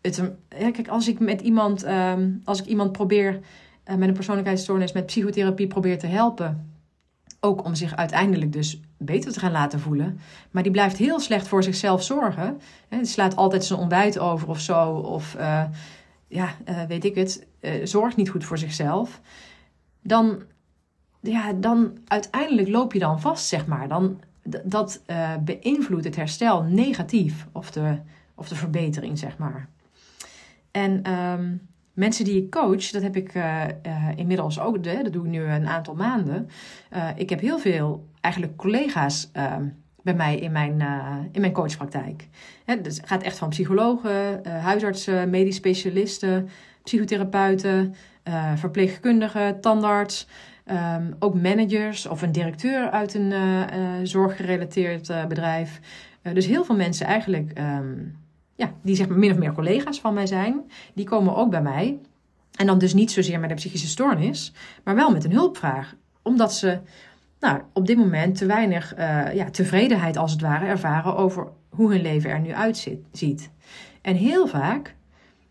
het. 0.00 0.32
Kijk, 0.48 0.88
als 0.88 1.08
ik 1.08 1.18
met 1.18 1.40
iemand, 1.40 1.86
um, 1.86 2.40
als 2.44 2.60
ik 2.60 2.66
iemand 2.66 2.92
probeer 2.92 3.40
uh, 3.86 3.94
met 3.94 4.08
een 4.08 4.14
persoonlijkheidsstoornis 4.14 4.92
met 4.92 5.06
psychotherapie 5.06 5.66
probeer 5.66 5.98
te 5.98 6.06
helpen. 6.06 6.72
Ook 7.40 7.64
om 7.64 7.74
zich 7.74 7.96
uiteindelijk 7.96 8.52
dus 8.52 8.80
beter 8.98 9.32
te 9.32 9.38
gaan 9.38 9.52
laten 9.52 9.80
voelen. 9.80 10.18
Maar 10.50 10.62
die 10.62 10.72
blijft 10.72 10.96
heel 10.96 11.20
slecht 11.20 11.48
voor 11.48 11.62
zichzelf 11.62 12.02
zorgen. 12.02 12.60
Die 12.88 13.04
slaat 13.04 13.36
altijd 13.36 13.64
zijn 13.64 13.78
ontbijt 13.78 14.18
over 14.18 14.48
of 14.48 14.60
zo. 14.60 14.90
Of 14.90 15.36
uh, 15.38 15.64
ja, 16.28 16.54
weet 16.88 17.04
ik 17.04 17.14
het. 17.14 17.46
zorgt 17.82 18.16
niet 18.16 18.30
goed 18.30 18.44
voor 18.44 18.58
zichzelf. 18.58 19.20
Dan, 20.02 20.42
ja, 21.24 21.52
dan 21.52 21.98
uiteindelijk 22.06 22.68
loop 22.68 22.92
je 22.92 22.98
dan 22.98 23.20
vast, 23.20 23.46
zeg 23.46 23.66
maar. 23.66 23.88
Dan, 23.88 24.20
dat 24.64 25.02
uh, 25.06 25.36
beïnvloedt 25.36 26.04
het 26.04 26.16
herstel 26.16 26.62
negatief. 26.62 27.46
Of 27.52 27.70
de, 27.70 27.98
of 28.34 28.48
de 28.48 28.54
verbetering, 28.54 29.18
zeg 29.18 29.38
maar. 29.38 29.68
En 30.70 31.12
um, 31.12 31.68
mensen 31.92 32.24
die 32.24 32.42
ik 32.42 32.50
coach, 32.50 32.90
dat 32.90 33.02
heb 33.02 33.16
ik 33.16 33.34
uh, 33.34 33.62
uh, 33.86 34.08
inmiddels 34.16 34.60
ook, 34.60 34.84
dat 34.84 35.12
doe 35.12 35.24
ik 35.24 35.30
nu 35.30 35.42
een 35.42 35.66
aantal 35.66 35.94
maanden. 35.94 36.48
ik 37.16 37.30
heb 37.30 37.40
heel 37.40 37.58
veel 37.58 38.08
eigenlijk 38.20 38.56
collega's 38.56 39.30
ehm, 39.32 39.68
bij 40.02 40.14
mij 40.14 40.38
in 40.38 40.52
mijn, 40.52 40.80
in 41.32 41.40
mijn 41.40 41.52
coachpraktijk. 41.52 42.28
Dus 42.82 42.96
het 42.96 43.06
gaat 43.06 43.22
echt 43.22 43.38
van 43.38 43.48
psychologen, 43.48 44.46
huisartsen, 44.48 45.30
medisch 45.30 45.56
specialisten, 45.56 46.48
psychotherapeuten, 46.82 47.94
verpleegkundigen, 48.54 49.60
tandarts. 49.60 50.26
Um, 50.70 51.14
ook 51.18 51.34
managers 51.34 52.06
of 52.06 52.22
een 52.22 52.32
directeur 52.32 52.90
uit 52.90 53.14
een 53.14 53.30
uh, 53.30 53.60
uh, 53.60 53.66
zorggerelateerd 54.02 55.08
uh, 55.08 55.26
bedrijf. 55.26 55.80
dus 56.32 56.46
heel 56.46 56.64
veel 56.64 56.76
mensen 56.76 57.06
eigenlijk, 57.06 57.58
um, 57.58 58.16
ja, 58.54 58.72
die 58.82 58.96
zeg 58.96 59.08
maar 59.08 59.18
min 59.18 59.30
of 59.30 59.38
meer 59.38 59.52
collega's 59.52 60.00
van 60.00 60.14
mij 60.14 60.26
zijn, 60.26 60.60
die 60.94 61.04
komen 61.04 61.36
ook 61.36 61.50
bij 61.50 61.62
mij. 61.62 61.98
En 62.56 62.66
dan 62.66 62.78
dus 62.78 62.94
niet 62.94 63.10
zozeer 63.10 63.40
met 63.40 63.50
een 63.50 63.56
psychische 63.56 63.86
stoornis, 63.88 64.52
maar 64.84 64.94
wel 64.94 65.10
met 65.10 65.24
een 65.24 65.32
hulpvraag. 65.32 65.94
Omdat 66.22 66.54
ze 66.54 66.78
nou, 67.40 67.60
op 67.72 67.86
dit 67.86 67.96
moment 67.96 68.36
te 68.36 68.46
weinig 68.46 68.94
ja, 69.34 69.50
tevredenheid 69.50 70.16
als 70.16 70.32
het 70.32 70.40
ware 70.40 70.66
ervaren 70.66 71.16
over 71.16 71.48
hoe 71.68 71.90
hun 71.90 72.02
leven 72.02 72.30
er 72.30 72.40
nu 72.40 72.54
uitziet. 72.54 73.50
En 74.02 74.14
heel 74.16 74.46
vaak 74.46 74.94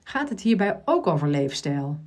gaat 0.04 0.30
het 0.30 0.42
hierbij 0.42 0.82
ook 0.86 1.08
over 1.08 1.28
leefstijl. 1.28 2.00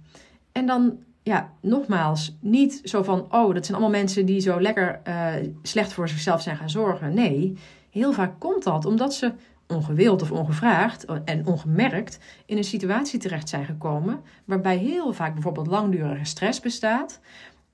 En 0.52 0.66
dan 0.66 0.98
ja, 1.26 1.52
nogmaals, 1.60 2.36
niet 2.40 2.80
zo 2.84 3.02
van, 3.02 3.26
oh, 3.30 3.54
dat 3.54 3.66
zijn 3.66 3.78
allemaal 3.78 3.98
mensen 4.00 4.26
die 4.26 4.40
zo 4.40 4.60
lekker 4.60 5.00
uh, 5.08 5.32
slecht 5.62 5.92
voor 5.92 6.08
zichzelf 6.08 6.42
zijn 6.42 6.56
gaan 6.56 6.70
zorgen. 6.70 7.14
Nee, 7.14 7.56
heel 7.90 8.12
vaak 8.12 8.40
komt 8.40 8.62
dat 8.62 8.84
omdat 8.84 9.14
ze 9.14 9.32
ongewild 9.66 10.22
of 10.22 10.30
ongevraagd 10.30 11.04
en 11.24 11.46
ongemerkt 11.46 12.18
in 12.44 12.56
een 12.56 12.64
situatie 12.64 13.18
terecht 13.18 13.48
zijn 13.48 13.64
gekomen 13.64 14.20
waarbij 14.44 14.76
heel 14.76 15.12
vaak 15.12 15.32
bijvoorbeeld 15.32 15.66
langdurige 15.66 16.24
stress 16.24 16.60
bestaat. 16.60 17.20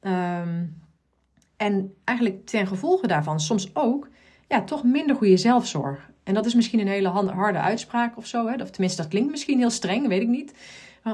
Um, 0.00 0.82
en 1.56 1.94
eigenlijk 2.04 2.47
ten 2.47 2.66
gevolge 2.66 3.06
daarvan 3.06 3.40
soms 3.40 3.75
ook 3.75 4.09
ja, 4.49 4.62
toch 4.62 4.85
minder 4.85 5.16
goede 5.16 5.37
zelfzorg. 5.37 6.11
En 6.25 6.35
dat 6.35 6.47
is 6.47 6.54
misschien 6.54 6.80
een 6.80 6.87
hele 6.87 7.09
harde 7.09 7.59
uitspraak 7.59 8.16
of 8.16 8.26
zo. 8.26 8.47
Hè? 8.49 8.62
Of 8.62 8.71
tenminste, 8.71 9.02
dat 9.02 9.11
klinkt 9.11 9.30
misschien 9.30 9.59
heel 9.59 9.71
streng, 9.71 10.09
weet 10.09 10.23
ik 10.23 10.28
niet. 10.28 10.54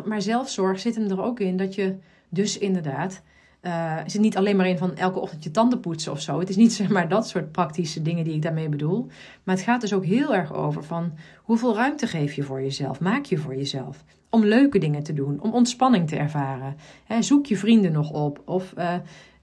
Maar 0.05 0.23
zelfzorg 0.23 0.81
zit 0.81 0.95
hem 0.95 1.11
er 1.11 1.23
ook 1.23 1.41
in 1.41 1.57
dat 1.57 1.75
je 1.75 1.99
dus 2.29 2.59
inderdaad, 2.59 3.23
uh, 3.63 3.97
is 4.05 4.13
het 4.13 4.23
niet 4.23 4.37
alleen 4.37 4.57
maar 4.57 4.69
in 4.69 4.79
van 4.79 4.97
elke 4.97 5.19
ochtend 5.19 5.45
je 5.45 5.51
tanden 5.51 5.81
poetsen 5.81 6.13
of 6.13 6.21
zo. 6.21 6.39
Het 6.39 6.49
is 6.49 6.57
niet 6.57 6.73
zeg 6.83 6.89
maar 6.89 7.09
dat 7.09 7.29
soort 7.29 7.53
praktische 7.53 8.03
dingen 8.03 8.25
die 8.25 8.35
ik 8.35 8.43
daarmee 8.43 8.69
bedoel. 8.69 9.07
Maar 9.43 9.55
het 9.55 9.65
gaat 9.65 9.81
dus 9.81 9.93
ook 9.93 10.05
heel 10.05 10.35
erg 10.35 10.55
over 10.55 10.85
van 10.85 11.13
hoeveel 11.43 11.75
ruimte 11.75 12.07
geef 12.07 12.33
je 12.33 12.43
voor 12.43 12.63
jezelf, 12.63 13.01
maak 13.01 13.25
je 13.25 13.39
voor 13.39 13.57
jezelf. 13.57 14.05
Om 14.31 14.45
leuke 14.45 14.79
dingen 14.79 15.03
te 15.03 15.13
doen, 15.13 15.41
om 15.41 15.53
ontspanning 15.53 16.09
te 16.09 16.17
ervaren. 16.17 16.77
zoek 17.21 17.47
je 17.47 17.57
vrienden 17.57 17.93
nog 17.93 18.11
op 18.11 18.43
of... 18.45 18.75
Uh, 18.79 18.95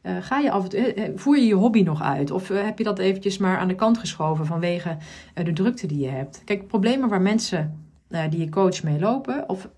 uh, 0.02 0.18
ga 0.22 0.40
je 0.40 0.52
af 0.52 0.68
en 0.68 1.20
voer 1.20 1.38
je 1.38 1.46
je 1.46 1.54
hobby 1.54 1.82
nog 1.82 2.02
uit? 2.02 2.32
Of 2.32 2.48
heb 2.48 2.78
je 2.78 2.84
dat 2.84 3.00
eventjes 3.00 3.38
maar 3.38 3.58
aan 3.58 3.68
de 3.68 3.76
kant 3.76 3.98
geschoven 3.98 4.46
vanwege 4.46 4.98
de 5.34 5.54
drukte 5.54 5.88
die 5.88 6.00
je 6.00 6.10
hebt? 6.10 6.42
Kijk, 6.46 6.68
problemen 6.68 7.10
waar 7.10 7.22
mensen 7.22 7.88
die 8.30 8.40
je 8.40 8.50
coach 8.50 8.84
mee 8.84 9.00
lopen, 9.00 9.50
of 9.50 9.70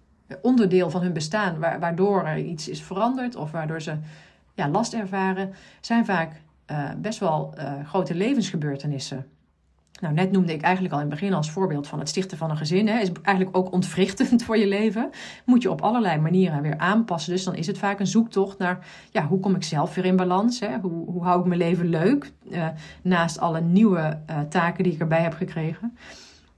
onderdeel 0.41 0.89
van 0.89 1.01
hun 1.01 1.13
bestaan, 1.13 1.59
waardoor 1.59 2.25
er 2.25 2.37
iets 2.37 2.69
is 2.69 2.81
veranderd 2.81 3.35
of 3.35 3.51
waardoor 3.51 3.81
ze 3.81 3.97
ja, 4.53 4.69
last 4.69 4.93
ervaren, 4.93 5.53
zijn 5.81 6.05
vaak 6.05 6.41
uh, 6.71 6.89
best 6.97 7.19
wel 7.19 7.53
uh, 7.57 7.73
grote 7.87 8.15
levensgebeurtenissen. 8.15 9.25
Nou, 10.01 10.13
net 10.13 10.31
noemde 10.31 10.53
ik 10.53 10.61
eigenlijk 10.61 10.93
al 10.93 11.01
in 11.01 11.09
het 11.09 11.19
begin 11.19 11.33
als 11.33 11.51
voorbeeld 11.51 11.87
van 11.87 11.99
het 11.99 12.09
stichten 12.09 12.37
van 12.37 12.49
een 12.49 12.57
gezin. 12.57 12.87
Hè, 12.87 12.99
is 12.99 13.11
eigenlijk 13.21 13.57
ook 13.57 13.71
ontwrichtend 13.71 14.43
voor 14.45 14.57
je 14.57 14.67
leven. 14.67 15.09
Moet 15.45 15.61
je 15.61 15.71
op 15.71 15.81
allerlei 15.81 16.19
manieren 16.19 16.61
weer 16.61 16.77
aanpassen. 16.77 17.33
Dus 17.33 17.43
dan 17.43 17.55
is 17.55 17.67
het 17.67 17.77
vaak 17.77 17.99
een 17.99 18.07
zoektocht 18.07 18.57
naar 18.57 18.87
ja, 19.11 19.27
hoe 19.27 19.39
kom 19.39 19.55
ik 19.55 19.63
zelf 19.63 19.95
weer 19.95 20.05
in 20.05 20.15
balans? 20.15 20.59
Hè? 20.59 20.79
Hoe, 20.79 21.05
hoe 21.05 21.23
hou 21.23 21.39
ik 21.39 21.45
mijn 21.45 21.59
leven 21.59 21.89
leuk? 21.89 22.31
Uh, 22.51 22.67
naast 23.01 23.39
alle 23.39 23.61
nieuwe 23.61 24.19
taken 24.49 24.83
die 24.83 24.93
ik 24.93 24.99
erbij 24.99 25.21
heb 25.21 25.33
gekregen. 25.33 25.97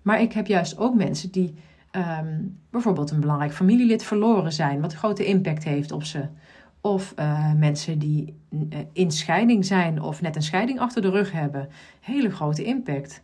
Maar 0.02 0.22
ik 0.22 0.34
heb 0.34 0.48
juist 0.48 0.78
ook 0.78 0.96
mensen 0.96 1.32
die 1.32 1.56
um, 1.92 2.58
bijvoorbeeld 2.70 3.12
een 3.12 3.20
belangrijk 3.20 3.54
familielid 3.54 4.04
verloren 4.04 4.54
zijn, 4.54 4.82
wat 4.82 4.92
een 4.92 4.98
grote 4.98 5.26
impact 5.26 5.64
heeft 5.64 5.92
op 5.92 6.04
ze. 6.04 6.28
Of 6.82 7.14
uh, 7.20 7.54
mensen 7.54 8.00
die 8.00 8.36
uh, 8.50 8.60
in 8.94 9.12
scheiding 9.12 9.66
zijn 9.66 10.02
of 10.02 10.22
net 10.22 10.36
een 10.36 10.42
scheiding 10.42 10.80
achter 10.80 11.02
de 11.02 11.10
rug 11.10 11.32
hebben, 11.32 11.70
hele 12.00 12.30
grote 12.30 12.64
impact. 12.64 13.24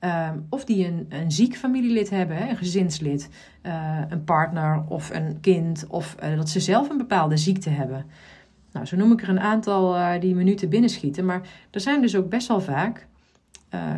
Um, 0.00 0.46
of 0.48 0.64
die 0.64 0.86
een, 0.86 1.06
een 1.08 1.32
ziek 1.32 1.56
familielid 1.56 2.10
hebben, 2.10 2.48
een 2.48 2.56
gezinslid, 2.56 3.28
uh, 3.62 4.00
een 4.08 4.24
partner 4.24 4.84
of 4.88 5.10
een 5.10 5.40
kind, 5.40 5.86
of 5.88 6.14
dat 6.14 6.48
ze 6.48 6.60
zelf 6.60 6.90
een 6.90 6.96
bepaalde 6.96 7.36
ziekte 7.36 7.70
hebben. 7.70 8.04
Nou, 8.72 8.86
zo 8.86 8.96
noem 8.96 9.12
ik 9.12 9.22
er 9.22 9.28
een 9.28 9.40
aantal 9.40 10.20
die 10.20 10.34
minuten 10.34 10.68
binnenschieten. 10.68 11.24
Maar 11.24 11.40
er 11.70 11.80
zijn 11.80 12.00
dus 12.00 12.16
ook 12.16 12.28
best 12.28 12.48
wel 12.48 12.60
vaak 12.60 13.06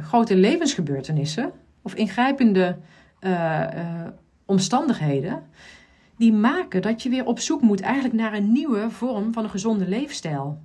grote 0.02 0.36
levensgebeurtenissen 0.36 1.50
of 1.82 1.94
ingrijpende 1.94 2.76
omstandigheden, 4.44 5.42
die 6.16 6.32
maken 6.32 6.82
dat 6.82 7.02
je 7.02 7.08
weer 7.08 7.24
op 7.24 7.38
zoek 7.38 7.60
moet 7.60 7.80
eigenlijk 7.80 8.14
naar 8.14 8.34
een 8.34 8.52
nieuwe 8.52 8.90
vorm 8.90 9.32
van 9.32 9.44
een 9.44 9.50
gezonde 9.50 9.88
leefstijl. 9.88 10.58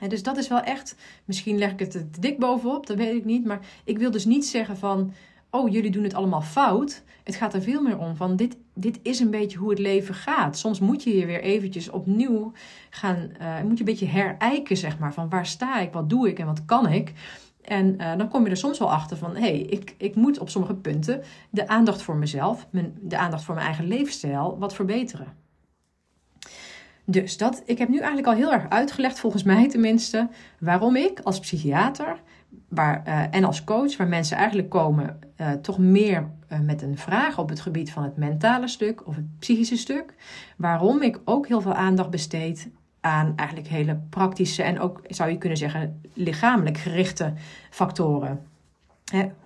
En 0.00 0.08
dus 0.08 0.22
dat 0.22 0.36
is 0.36 0.48
wel 0.48 0.60
echt, 0.60 0.96
misschien 1.24 1.58
leg 1.58 1.72
ik 1.72 1.78
het 1.78 1.90
te 1.90 2.20
dik 2.20 2.38
bovenop, 2.38 2.86
dat 2.86 2.96
weet 2.96 3.14
ik 3.14 3.24
niet, 3.24 3.44
maar 3.44 3.60
ik 3.84 3.98
wil 3.98 4.10
dus 4.10 4.24
niet 4.24 4.46
zeggen 4.46 4.76
van, 4.76 5.12
oh 5.50 5.72
jullie 5.72 5.90
doen 5.90 6.02
het 6.02 6.14
allemaal 6.14 6.42
fout. 6.42 7.02
Het 7.24 7.36
gaat 7.36 7.54
er 7.54 7.62
veel 7.62 7.82
meer 7.82 7.98
om 7.98 8.16
van, 8.16 8.36
dit, 8.36 8.56
dit 8.74 8.98
is 9.02 9.20
een 9.20 9.30
beetje 9.30 9.58
hoe 9.58 9.70
het 9.70 9.78
leven 9.78 10.14
gaat. 10.14 10.58
Soms 10.58 10.80
moet 10.80 11.02
je 11.02 11.16
je 11.16 11.26
weer 11.26 11.40
eventjes 11.40 11.90
opnieuw 11.90 12.52
gaan, 12.90 13.16
uh, 13.40 13.60
moet 13.60 13.72
je 13.72 13.78
een 13.78 13.84
beetje 13.84 14.06
herijken, 14.06 14.76
zeg 14.76 14.98
maar, 14.98 15.14
van 15.14 15.28
waar 15.28 15.46
sta 15.46 15.80
ik, 15.80 15.92
wat 15.92 16.10
doe 16.10 16.28
ik 16.28 16.38
en 16.38 16.46
wat 16.46 16.64
kan 16.64 16.88
ik. 16.88 17.12
En 17.64 17.94
uh, 18.00 18.16
dan 18.16 18.28
kom 18.28 18.44
je 18.44 18.50
er 18.50 18.56
soms 18.56 18.78
wel 18.78 18.92
achter 18.92 19.16
van, 19.16 19.34
hé, 19.34 19.40
hey, 19.40 19.58
ik, 19.58 19.94
ik 19.98 20.14
moet 20.14 20.38
op 20.38 20.48
sommige 20.48 20.74
punten 20.74 21.22
de 21.50 21.68
aandacht 21.68 22.02
voor 22.02 22.16
mezelf, 22.16 22.66
mijn, 22.70 22.94
de 23.00 23.16
aandacht 23.16 23.44
voor 23.44 23.54
mijn 23.54 23.66
eigen 23.66 23.86
leefstijl 23.86 24.58
wat 24.58 24.74
verbeteren. 24.74 25.26
Dus 27.04 27.36
dat, 27.36 27.62
ik 27.66 27.78
heb 27.78 27.88
nu 27.88 27.96
eigenlijk 27.96 28.26
al 28.26 28.34
heel 28.34 28.52
erg 28.52 28.68
uitgelegd, 28.68 29.18
volgens 29.18 29.42
mij 29.42 29.68
tenminste, 29.68 30.28
waarom 30.58 30.96
ik 30.96 31.20
als 31.20 31.40
psychiater 31.40 32.20
waar, 32.68 33.02
uh, 33.06 33.22
en 33.30 33.44
als 33.44 33.64
coach, 33.64 33.96
waar 33.96 34.08
mensen 34.08 34.36
eigenlijk 34.36 34.68
komen 34.68 35.18
uh, 35.36 35.52
toch 35.52 35.78
meer 35.78 36.30
met 36.62 36.82
een 36.82 36.98
vraag 36.98 37.38
op 37.38 37.48
het 37.48 37.60
gebied 37.60 37.92
van 37.92 38.02
het 38.02 38.16
mentale 38.16 38.68
stuk 38.68 39.06
of 39.06 39.16
het 39.16 39.38
psychische 39.38 39.76
stuk, 39.76 40.14
waarom 40.56 41.02
ik 41.02 41.20
ook 41.24 41.46
heel 41.48 41.60
veel 41.60 41.74
aandacht 41.74 42.10
besteed 42.10 42.68
aan 43.04 43.32
eigenlijk 43.36 43.68
hele 43.68 44.00
praktische 44.10 44.62
en 44.62 44.80
ook 44.80 45.00
zou 45.08 45.30
je 45.30 45.38
kunnen 45.38 45.58
zeggen 45.58 46.00
lichamelijk 46.14 46.78
gerichte 46.78 47.32
factoren. 47.70 48.40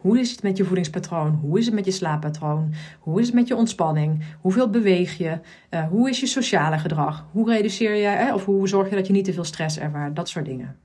hoe 0.00 0.20
is 0.20 0.30
het 0.30 0.42
met 0.42 0.56
je 0.56 0.64
voedingspatroon? 0.64 1.34
Hoe 1.34 1.58
is 1.58 1.66
het 1.66 1.74
met 1.74 1.84
je 1.84 1.90
slaappatroon? 1.90 2.74
Hoe 2.98 3.20
is 3.20 3.26
het 3.26 3.34
met 3.34 3.48
je 3.48 3.56
ontspanning? 3.56 4.24
Hoeveel 4.40 4.70
beweeg 4.70 5.18
je? 5.18 5.38
Uh, 5.70 5.88
hoe 5.88 6.08
is 6.08 6.20
je 6.20 6.26
sociale 6.26 6.78
gedrag? 6.78 7.26
Hoe 7.32 7.50
reduceer 7.50 7.94
je 7.94 8.34
of 8.34 8.44
hoe 8.44 8.68
zorg 8.68 8.88
je 8.88 8.96
dat 8.96 9.06
je 9.06 9.12
niet 9.12 9.24
te 9.24 9.32
veel 9.32 9.44
stress 9.44 9.78
ervaart? 9.78 10.16
Dat 10.16 10.28
soort 10.28 10.44
dingen. 10.44 10.76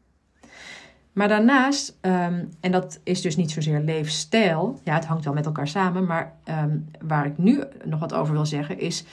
Maar 1.11 1.27
daarnaast, 1.27 1.97
um, 2.01 2.49
en 2.59 2.71
dat 2.71 2.99
is 3.03 3.21
dus 3.21 3.35
niet 3.35 3.51
zozeer 3.51 3.79
leefstijl, 3.79 4.79
ja, 4.83 4.93
het 4.93 5.05
hangt 5.05 5.23
wel 5.23 5.33
met 5.33 5.45
elkaar 5.45 5.67
samen, 5.67 6.05
maar 6.05 6.33
um, 6.49 6.89
waar 7.01 7.25
ik 7.25 7.37
nu 7.37 7.63
nog 7.83 7.99
wat 7.99 8.13
over 8.13 8.33
wil 8.33 8.45
zeggen, 8.45 8.79
is 8.79 9.05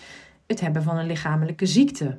het 0.47 0.61
hebben 0.61 0.83
van 0.83 0.99
een 0.99 1.07
lichamelijke 1.07 1.67
ziekte. 1.67 2.19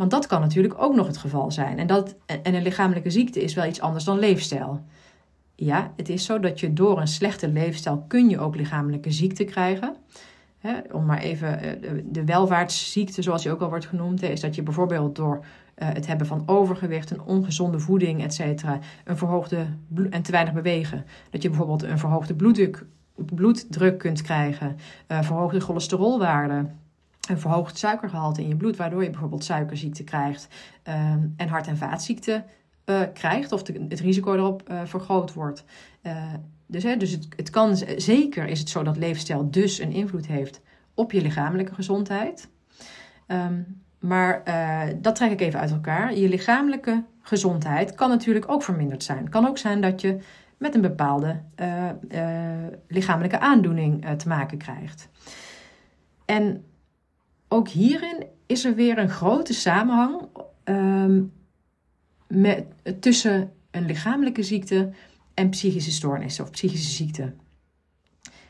Want 0.00 0.12
dat 0.12 0.26
kan 0.26 0.40
natuurlijk 0.40 0.74
ook 0.82 0.94
nog 0.94 1.06
het 1.06 1.16
geval 1.16 1.50
zijn. 1.50 1.78
En, 1.78 1.86
dat, 1.86 2.16
en 2.26 2.54
een 2.54 2.62
lichamelijke 2.62 3.10
ziekte 3.10 3.42
is 3.42 3.54
wel 3.54 3.64
iets 3.64 3.80
anders 3.80 4.04
dan 4.04 4.18
leefstijl. 4.18 4.84
ja, 5.54 5.92
het 5.96 6.08
is 6.08 6.24
zo 6.24 6.38
dat 6.38 6.60
je 6.60 6.72
door 6.72 7.00
een 7.00 7.08
slechte 7.08 7.48
leefstijl 7.48 8.04
kun 8.08 8.28
je 8.28 8.38
ook 8.38 8.56
lichamelijke 8.56 9.10
ziekte 9.10 9.44
krijgen. 9.44 9.96
Om 10.92 11.06
maar 11.06 11.18
even 11.18 11.62
eh, 11.62 11.92
de 12.04 12.24
welvaartsziekte, 12.24 13.22
zoals 13.22 13.42
die 13.42 13.52
ook 13.52 13.60
al 13.60 13.68
wordt 13.68 13.86
genoemd, 13.86 14.22
is 14.22 14.40
dat 14.40 14.54
je 14.54 14.62
bijvoorbeeld 14.62 15.16
door 15.16 15.44
eh, 15.74 15.88
het 15.88 16.06
hebben 16.06 16.26
van 16.26 16.42
overgewicht, 16.46 17.10
een 17.10 17.22
ongezonde 17.22 17.78
voeding, 17.78 18.22
et 18.22 18.34
cetera, 18.34 18.78
een 19.04 19.16
verhoogde 19.16 19.66
en 20.10 20.22
te 20.22 20.32
weinig 20.32 20.54
bewegen, 20.54 21.04
dat 21.30 21.42
je 21.42 21.48
bijvoorbeeld 21.48 21.82
een 21.82 21.98
verhoogde 21.98 22.34
bloeddruk, 22.34 22.84
bloeddruk 23.34 23.98
kunt 23.98 24.22
krijgen, 24.22 24.76
uh, 25.08 25.22
verhoogde 25.22 25.60
cholesterolwaarden, 25.60 26.79
een 27.30 27.38
verhoogd 27.38 27.78
suikergehalte 27.78 28.42
in 28.42 28.48
je 28.48 28.56
bloed, 28.56 28.76
waardoor 28.76 29.02
je 29.02 29.10
bijvoorbeeld 29.10 29.44
suikerziekte 29.44 30.04
krijgt 30.04 30.48
en 31.36 31.48
hart- 31.48 31.66
en 31.66 31.76
vaatziekten 31.76 32.44
krijgt, 33.12 33.52
of 33.52 33.66
het 33.66 34.00
risico 34.00 34.34
erop 34.34 34.72
vergroot 34.84 35.32
wordt. 35.32 35.64
Dus, 36.66 36.82
hè, 36.82 36.96
dus 36.96 37.10
het, 37.10 37.28
het 37.36 37.50
kan 37.50 37.76
zeker 37.96 38.46
is 38.46 38.58
het 38.58 38.68
zo 38.68 38.82
dat 38.82 38.96
leefstijl 38.96 39.50
dus 39.50 39.78
een 39.78 39.92
invloed 39.92 40.26
heeft 40.26 40.60
op 40.94 41.12
je 41.12 41.22
lichamelijke 41.22 41.74
gezondheid. 41.74 42.48
Um, 43.26 43.82
maar 43.98 44.42
dat 45.00 45.14
trek 45.14 45.30
ik 45.30 45.40
even 45.40 45.60
uit 45.60 45.70
elkaar. 45.70 46.14
Je 46.14 46.28
lichamelijke 46.28 47.04
gezondheid 47.22 47.94
kan 47.94 48.08
natuurlijk 48.08 48.50
ook 48.50 48.62
verminderd 48.62 49.02
zijn. 49.02 49.18
Het 49.18 49.28
kan 49.28 49.46
ook 49.46 49.58
zijn 49.58 49.80
dat 49.80 50.00
je 50.00 50.18
met 50.56 50.74
een 50.74 50.80
bepaalde 50.80 51.40
lichamelijke 52.88 53.38
aandoening 53.38 54.06
te 54.16 54.28
maken 54.28 54.58
krijgt. 54.58 55.08
En 56.24 56.64
ook 57.52 57.68
hierin 57.68 58.26
is 58.46 58.64
er 58.64 58.74
weer 58.74 58.98
een 58.98 59.08
grote 59.08 59.54
samenhang 59.54 60.28
um, 60.64 61.32
met, 62.26 62.64
tussen 63.00 63.52
een 63.70 63.86
lichamelijke 63.86 64.42
ziekte 64.42 64.92
en 65.34 65.50
psychische 65.50 65.90
stoornissen 65.90 66.44
of 66.44 66.50
psychische 66.50 66.90
ziekten. 66.90 67.40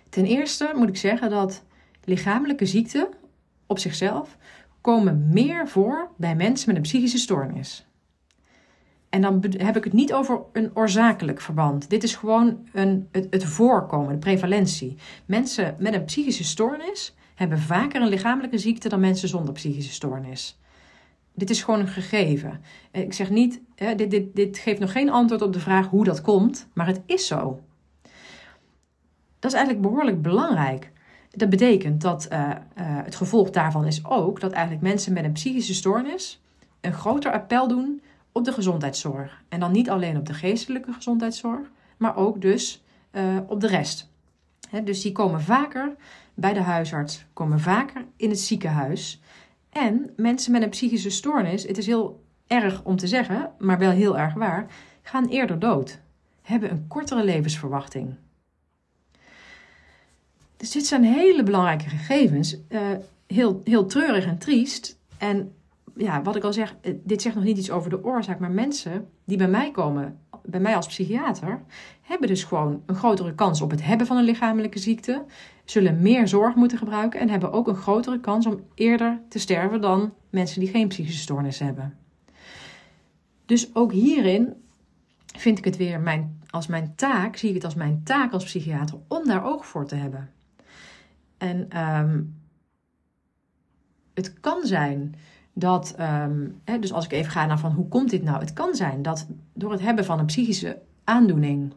Ten 0.08 0.24
eerste 0.24 0.72
moet 0.74 0.88
ik 0.88 0.96
zeggen 0.96 1.30
dat 1.30 1.64
lichamelijke 2.04 2.66
ziekten 2.66 3.08
op 3.66 3.78
zichzelf 3.78 4.36
komen 4.80 5.28
meer 5.32 5.68
voor 5.68 6.10
bij 6.16 6.36
mensen 6.36 6.68
met 6.68 6.76
een 6.76 6.82
psychische 6.82 7.18
stoornis. 7.18 7.86
En 9.08 9.20
dan 9.20 9.44
heb 9.56 9.76
ik 9.76 9.84
het 9.84 9.92
niet 9.92 10.12
over 10.12 10.40
een 10.52 10.70
oorzakelijk 10.74 11.40
verband. 11.40 11.90
Dit 11.90 12.02
is 12.02 12.16
gewoon 12.16 12.68
een, 12.72 13.08
het, 13.12 13.26
het 13.30 13.44
voorkomen, 13.44 14.12
de 14.12 14.18
prevalentie. 14.18 14.96
Mensen 15.26 15.76
met 15.78 15.94
een 15.94 16.04
psychische 16.04 16.44
stoornis 16.44 17.14
hebben 17.40 17.58
vaker 17.58 18.02
een 18.02 18.08
lichamelijke 18.08 18.58
ziekte 18.58 18.88
dan 18.88 19.00
mensen 19.00 19.28
zonder 19.28 19.54
psychische 19.54 19.92
stoornis. 19.92 20.58
Dit 21.34 21.50
is 21.50 21.62
gewoon 21.62 21.80
een 21.80 21.88
gegeven. 21.88 22.60
Eh, 22.90 23.02
ik 23.02 23.12
zeg 23.12 23.30
niet, 23.30 23.60
dit, 23.96 24.10
dit, 24.10 24.36
dit 24.36 24.58
geeft 24.58 24.80
nog 24.80 24.92
geen 24.92 25.10
antwoord 25.10 25.42
op 25.42 25.52
de 25.52 25.60
vraag 25.60 25.88
hoe 25.88 26.04
dat 26.04 26.20
komt, 26.20 26.68
maar 26.72 26.86
het 26.86 27.00
is 27.06 27.26
zo. 27.26 27.60
Dat 29.38 29.50
is 29.50 29.56
eigenlijk 29.56 29.80
behoorlijk 29.80 30.22
belangrijk. 30.22 30.92
Dat 31.30 31.48
betekent 31.48 32.00
dat 32.00 32.28
uh, 32.32 32.38
uh, 32.48 32.54
het 32.78 33.14
gevolg 33.14 33.50
daarvan 33.50 33.86
is 33.86 34.04
ook 34.04 34.40
dat 34.40 34.52
eigenlijk 34.52 34.82
mensen 34.82 35.12
met 35.12 35.24
een 35.24 35.32
psychische 35.32 35.74
stoornis 35.74 36.40
een 36.80 36.92
groter 36.92 37.32
appel 37.32 37.68
doen 37.68 38.02
op 38.32 38.44
de 38.44 38.52
gezondheidszorg. 38.52 39.42
En 39.48 39.60
dan 39.60 39.72
niet 39.72 39.90
alleen 39.90 40.16
op 40.16 40.26
de 40.26 40.34
geestelijke 40.34 40.92
gezondheidszorg, 40.92 41.70
maar 41.96 42.16
ook 42.16 42.40
dus 42.40 42.82
op 43.46 43.60
de 43.60 43.66
rest. 43.66 44.10
dus 44.84 45.02
die 45.02 45.12
komen 45.12 45.40
vaker 45.40 45.96
bij 46.34 46.52
de 46.52 46.60
huisarts, 46.60 47.26
komen 47.32 47.60
vaker 47.60 48.04
in 48.16 48.30
het 48.30 48.40
ziekenhuis. 48.40 49.20
En 49.70 50.12
mensen 50.16 50.52
met 50.52 50.62
een 50.62 50.68
psychische 50.68 51.10
stoornis, 51.10 51.62
het 51.62 51.78
is 51.78 51.86
heel 51.86 52.24
erg 52.46 52.82
om 52.84 52.96
te 52.96 53.06
zeggen, 53.06 53.52
maar 53.58 53.78
wel 53.78 53.90
heel 53.90 54.18
erg 54.18 54.34
waar, 54.34 54.66
gaan 55.02 55.26
eerder 55.26 55.58
dood, 55.58 56.00
hebben 56.42 56.70
een 56.70 56.86
kortere 56.88 57.24
levensverwachting. 57.24 58.14
Dus 60.56 60.70
dit 60.70 60.86
zijn 60.86 61.04
hele 61.04 61.42
belangrijke 61.42 61.88
gegevens. 61.88 62.56
Uh, 62.68 62.80
heel, 63.26 63.60
heel 63.64 63.86
treurig 63.86 64.26
en 64.26 64.38
triest. 64.38 64.98
En 65.18 65.54
ja, 65.96 66.22
wat 66.22 66.36
ik 66.36 66.44
al 66.44 66.52
zeg, 66.52 66.76
eh, 66.80 66.94
dit 67.04 67.22
zegt 67.22 67.34
nog 67.34 67.44
niet 67.44 67.58
iets 67.58 67.70
over 67.70 67.90
de 67.90 68.04
oorzaak, 68.04 68.38
maar 68.38 68.50
mensen 68.50 69.08
die 69.24 69.36
bij 69.36 69.48
mij 69.48 69.70
komen, 69.70 70.18
bij 70.44 70.60
mij 70.60 70.76
als 70.76 70.86
psychiater, 70.86 71.62
hebben 72.02 72.28
dus 72.28 72.44
gewoon 72.44 72.82
een 72.86 72.94
grotere 72.94 73.34
kans 73.34 73.60
op 73.60 73.70
het 73.70 73.84
hebben 73.84 74.06
van 74.06 74.16
een 74.16 74.24
lichamelijke 74.24 74.78
ziekte, 74.78 75.24
zullen 75.64 76.02
meer 76.02 76.28
zorg 76.28 76.54
moeten 76.54 76.78
gebruiken 76.78 77.20
en 77.20 77.28
hebben 77.28 77.52
ook 77.52 77.68
een 77.68 77.76
grotere 77.76 78.20
kans 78.20 78.46
om 78.46 78.64
eerder 78.74 79.20
te 79.28 79.38
sterven 79.38 79.80
dan 79.80 80.12
mensen 80.30 80.60
die 80.60 80.68
geen 80.68 80.88
psychische 80.88 81.20
stoornis 81.20 81.58
hebben. 81.58 81.98
Dus 83.46 83.74
ook 83.74 83.92
hierin 83.92 84.54
vind 85.36 85.58
ik 85.58 85.64
het 85.64 85.76
weer 85.76 86.00
mijn, 86.00 86.40
als 86.50 86.66
mijn 86.66 86.92
taak, 86.96 87.36
zie 87.36 87.48
ik 87.48 87.54
het 87.54 87.64
als 87.64 87.74
mijn 87.74 88.00
taak 88.04 88.32
als 88.32 88.44
psychiater 88.44 88.98
om 89.08 89.26
daar 89.26 89.44
oog 89.44 89.66
voor 89.66 89.86
te 89.86 89.94
hebben. 89.94 90.30
En 91.38 91.80
um, 91.80 92.40
het 94.14 94.40
kan 94.40 94.66
zijn 94.66 95.14
dat, 95.60 95.96
um, 96.00 96.60
hè, 96.64 96.78
dus 96.78 96.92
als 96.92 97.04
ik 97.04 97.12
even 97.12 97.30
ga 97.30 97.46
naar 97.46 97.58
van 97.58 97.72
hoe 97.72 97.88
komt 97.88 98.10
dit 98.10 98.22
nou? 98.22 98.40
Het 98.40 98.52
kan 98.52 98.74
zijn 98.74 99.02
dat 99.02 99.26
door 99.54 99.72
het 99.72 99.80
hebben 99.80 100.04
van 100.04 100.18
een 100.18 100.26
psychische 100.26 100.78
aandoening, 101.04 101.72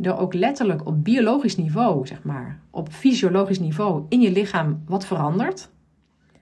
er 0.00 0.16
ook 0.16 0.34
letterlijk 0.34 0.86
op 0.86 1.04
biologisch 1.04 1.56
niveau, 1.56 2.06
zeg 2.06 2.22
maar, 2.22 2.60
op 2.70 2.88
fysiologisch 2.92 3.58
niveau 3.58 4.04
in 4.08 4.20
je 4.20 4.32
lichaam 4.32 4.82
wat 4.86 5.06
verandert, 5.06 5.70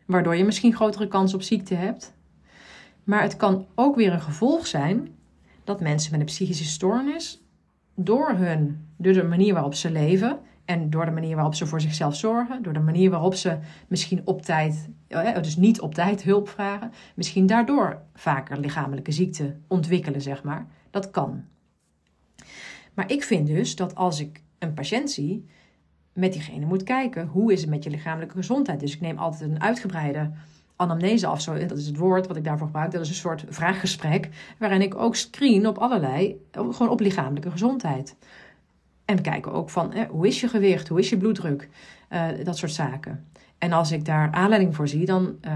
waardoor 0.07 0.37
je 0.37 0.44
misschien 0.44 0.75
grotere 0.75 1.09
kans 1.09 1.35
op 1.35 1.42
ziekte 1.42 1.75
hebt. 1.75 2.14
Maar 3.05 3.23
het 3.23 3.37
kan 3.37 3.66
ook 3.75 3.97
weer 3.97 4.12
een 4.12 4.21
gevolg 4.21 4.66
zijn 4.66 5.09
dat 5.64 5.81
mensen 5.81 6.11
met 6.11 6.21
een 6.21 6.27
psychische 6.27 6.64
stoornis 6.64 7.42
door 7.94 8.31
hun, 8.31 8.88
door 8.97 9.12
de 9.12 9.23
manier 9.23 9.55
waarop 9.55 9.75
ze 9.75 9.90
leven 9.90 10.38
en 10.69 10.91
door 10.91 11.05
de 11.05 11.11
manier 11.11 11.35
waarop 11.35 11.55
ze 11.55 11.67
voor 11.67 11.81
zichzelf 11.81 12.17
zorgen, 12.17 12.63
door 12.63 12.73
de 12.73 12.79
manier 12.81 13.11
waarop 13.11 13.35
ze 13.35 13.59
misschien 13.87 14.21
op 14.25 14.43
tijd, 14.43 14.89
dus 15.41 15.57
niet 15.57 15.81
op 15.81 15.95
tijd 15.95 16.23
hulp 16.23 16.49
vragen, 16.49 16.93
misschien 17.15 17.47
daardoor 17.47 18.03
vaker 18.15 18.59
lichamelijke 18.59 19.13
ziekte 19.13 19.57
ontwikkelen, 19.67 20.23
zeg 20.23 20.43
maar. 20.43 20.67
Dat 20.91 21.11
kan. 21.11 21.45
Maar 22.95 23.11
ik 23.11 23.23
vind 23.23 23.47
dus 23.47 23.77
dat 23.77 23.95
als 23.95 24.21
ik 24.21 24.43
een 24.59 24.75
patiënt 24.75 25.11
zie, 25.11 25.47
met 26.13 26.33
diegene 26.33 26.67
moet 26.67 26.83
kijken 26.83 27.27
hoe 27.27 27.53
is 27.53 27.61
het 27.61 27.71
met 27.71 27.85
je 27.85 27.91
lichamelijke 27.91 28.37
gezondheid. 28.37 28.81
Dus 28.81 28.95
ik 28.95 29.01
neem 29.01 29.19
altijd 29.19 29.51
een 29.51 29.63
uitgebreide 29.63 30.31
anamnese 30.77 31.27
af, 31.27 31.41
zo, 31.41 31.67
dat 31.67 31.79
is 31.79 31.87
het 31.87 31.97
woord 31.97 32.27
wat 32.27 32.37
ik 32.37 32.45
daarvoor 32.45 32.67
gebruik. 32.67 32.91
Dat 32.91 33.01
is 33.01 33.09
een 33.09 33.15
soort 33.15 33.45
vraaggesprek 33.49 34.29
waarin 34.59 34.83
ik 34.83 34.95
ook 34.95 35.17
screen 35.17 35.67
op 35.67 35.79
allerlei, 35.79 36.41
gewoon 36.51 36.89
op 36.89 37.01
lichamelijke 37.01 37.51
gezondheid. 37.51 38.17
En 39.09 39.21
kijken 39.21 39.53
ook 39.53 39.71
van 39.71 39.94
hoe 40.11 40.27
is 40.27 40.40
je 40.40 40.49
gewicht, 40.49 40.88
hoe 40.88 40.99
is 40.99 41.09
je 41.09 41.16
bloeddruk, 41.16 41.68
uh, 42.11 42.27
dat 42.44 42.57
soort 42.57 42.73
zaken. 42.73 43.25
En 43.59 43.73
als 43.73 43.92
ik 43.92 44.05
daar 44.05 44.31
aanleiding 44.33 44.75
voor 44.75 44.88
zie, 44.88 45.05
dan 45.05 45.37
uh, 45.47 45.53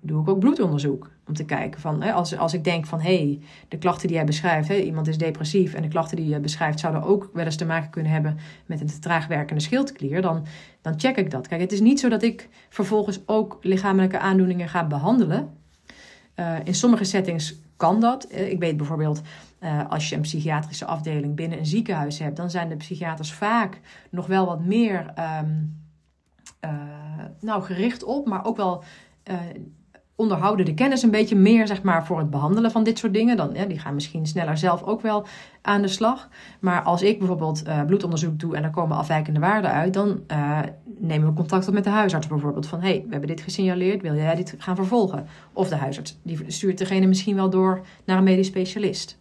doe 0.00 0.20
ik 0.22 0.28
ook 0.28 0.38
bloedonderzoek. 0.38 1.10
Om 1.26 1.34
te 1.34 1.44
kijken 1.44 1.80
van, 1.80 2.02
als, 2.02 2.36
als 2.36 2.54
ik 2.54 2.64
denk 2.64 2.86
van 2.86 3.00
hé, 3.00 3.16
hey, 3.16 3.40
de 3.68 3.78
klachten 3.78 4.06
die 4.06 4.16
jij 4.16 4.26
beschrijft, 4.26 4.68
iemand 4.68 5.08
is 5.08 5.18
depressief 5.18 5.74
en 5.74 5.82
de 5.82 5.88
klachten 5.88 6.16
die 6.16 6.28
je 6.28 6.40
beschrijft 6.40 6.80
zouden 6.80 7.02
ook 7.02 7.30
wel 7.32 7.44
eens 7.44 7.56
te 7.56 7.64
maken 7.64 7.90
kunnen 7.90 8.12
hebben 8.12 8.38
met 8.66 8.80
een 8.80 8.86
te 8.86 8.98
traag 8.98 9.26
werkende 9.26 9.62
schildklier, 9.62 10.22
dan, 10.22 10.46
dan 10.82 11.00
check 11.00 11.16
ik 11.16 11.30
dat. 11.30 11.48
Kijk, 11.48 11.60
het 11.60 11.72
is 11.72 11.80
niet 11.80 12.00
zo 12.00 12.08
dat 12.08 12.22
ik 12.22 12.48
vervolgens 12.68 13.20
ook 13.26 13.58
lichamelijke 13.60 14.18
aandoeningen 14.18 14.68
ga 14.68 14.86
behandelen. 14.86 15.48
Uh, 16.36 16.56
in 16.64 16.74
sommige 16.74 17.04
settings 17.04 17.60
kan 17.76 18.00
dat. 18.00 18.32
Ik 18.32 18.58
weet 18.58 18.76
bijvoorbeeld, 18.76 19.22
uh, 19.64 19.80
als 19.88 20.08
je 20.08 20.14
een 20.14 20.20
psychiatrische 20.20 20.84
afdeling 20.84 21.34
binnen 21.34 21.58
een 21.58 21.66
ziekenhuis 21.66 22.18
hebt, 22.18 22.36
dan 22.36 22.50
zijn 22.50 22.68
de 22.68 22.76
psychiaters 22.76 23.32
vaak 23.32 23.80
nog 24.10 24.26
wel 24.26 24.46
wat 24.46 24.60
meer 24.60 25.12
um, 25.40 25.82
uh, 26.64 26.70
nou, 27.40 27.62
gericht 27.62 28.04
op, 28.04 28.26
maar 28.26 28.44
ook 28.44 28.56
wel 28.56 28.84
uh, 29.30 29.36
onderhouden 30.16 30.66
de 30.66 30.74
kennis 30.74 31.02
een 31.02 31.10
beetje 31.10 31.36
meer 31.36 31.66
zeg 31.66 31.82
maar, 31.82 32.06
voor 32.06 32.18
het 32.18 32.30
behandelen 32.30 32.70
van 32.70 32.84
dit 32.84 32.98
soort 32.98 33.12
dingen. 33.14 33.36
Dan, 33.36 33.54
ja, 33.54 33.64
die 33.64 33.78
gaan 33.78 33.94
misschien 33.94 34.26
sneller 34.26 34.58
zelf 34.58 34.82
ook 34.82 35.00
wel 35.00 35.26
aan 35.62 35.82
de 35.82 35.88
slag. 35.88 36.28
Maar 36.60 36.82
als 36.82 37.02
ik 37.02 37.18
bijvoorbeeld 37.18 37.62
bloedonderzoek 37.86 38.38
doe 38.38 38.56
en 38.56 38.64
er 38.64 38.70
komen 38.70 38.96
afwijkende 38.96 39.40
waarden 39.40 39.70
uit, 39.70 39.94
dan 39.94 40.20
nemen 40.98 41.28
we 41.28 41.34
contact 41.34 41.68
op 41.68 41.74
met 41.74 41.84
de 41.84 41.90
huisarts 41.90 42.26
bijvoorbeeld. 42.26 42.66
Van 42.66 42.80
hé, 42.80 42.88
hey, 42.88 43.02
we 43.04 43.10
hebben 43.10 43.28
dit 43.28 43.40
gesignaleerd, 43.40 44.02
wil 44.02 44.14
jij 44.14 44.34
dit 44.34 44.54
gaan 44.58 44.76
vervolgen? 44.76 45.26
Of 45.52 45.68
de 45.68 45.76
huisarts 45.76 46.18
die 46.22 46.44
stuurt 46.46 46.78
degene 46.78 47.06
misschien 47.06 47.34
wel 47.34 47.50
door 47.50 47.86
naar 48.04 48.18
een 48.18 48.24
medisch 48.24 48.46
specialist. 48.46 49.18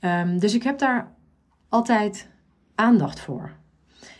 Um, 0.00 0.38
dus 0.38 0.54
ik 0.54 0.62
heb 0.62 0.78
daar 0.78 1.12
altijd 1.68 2.28
aandacht 2.74 3.20
voor. 3.20 3.50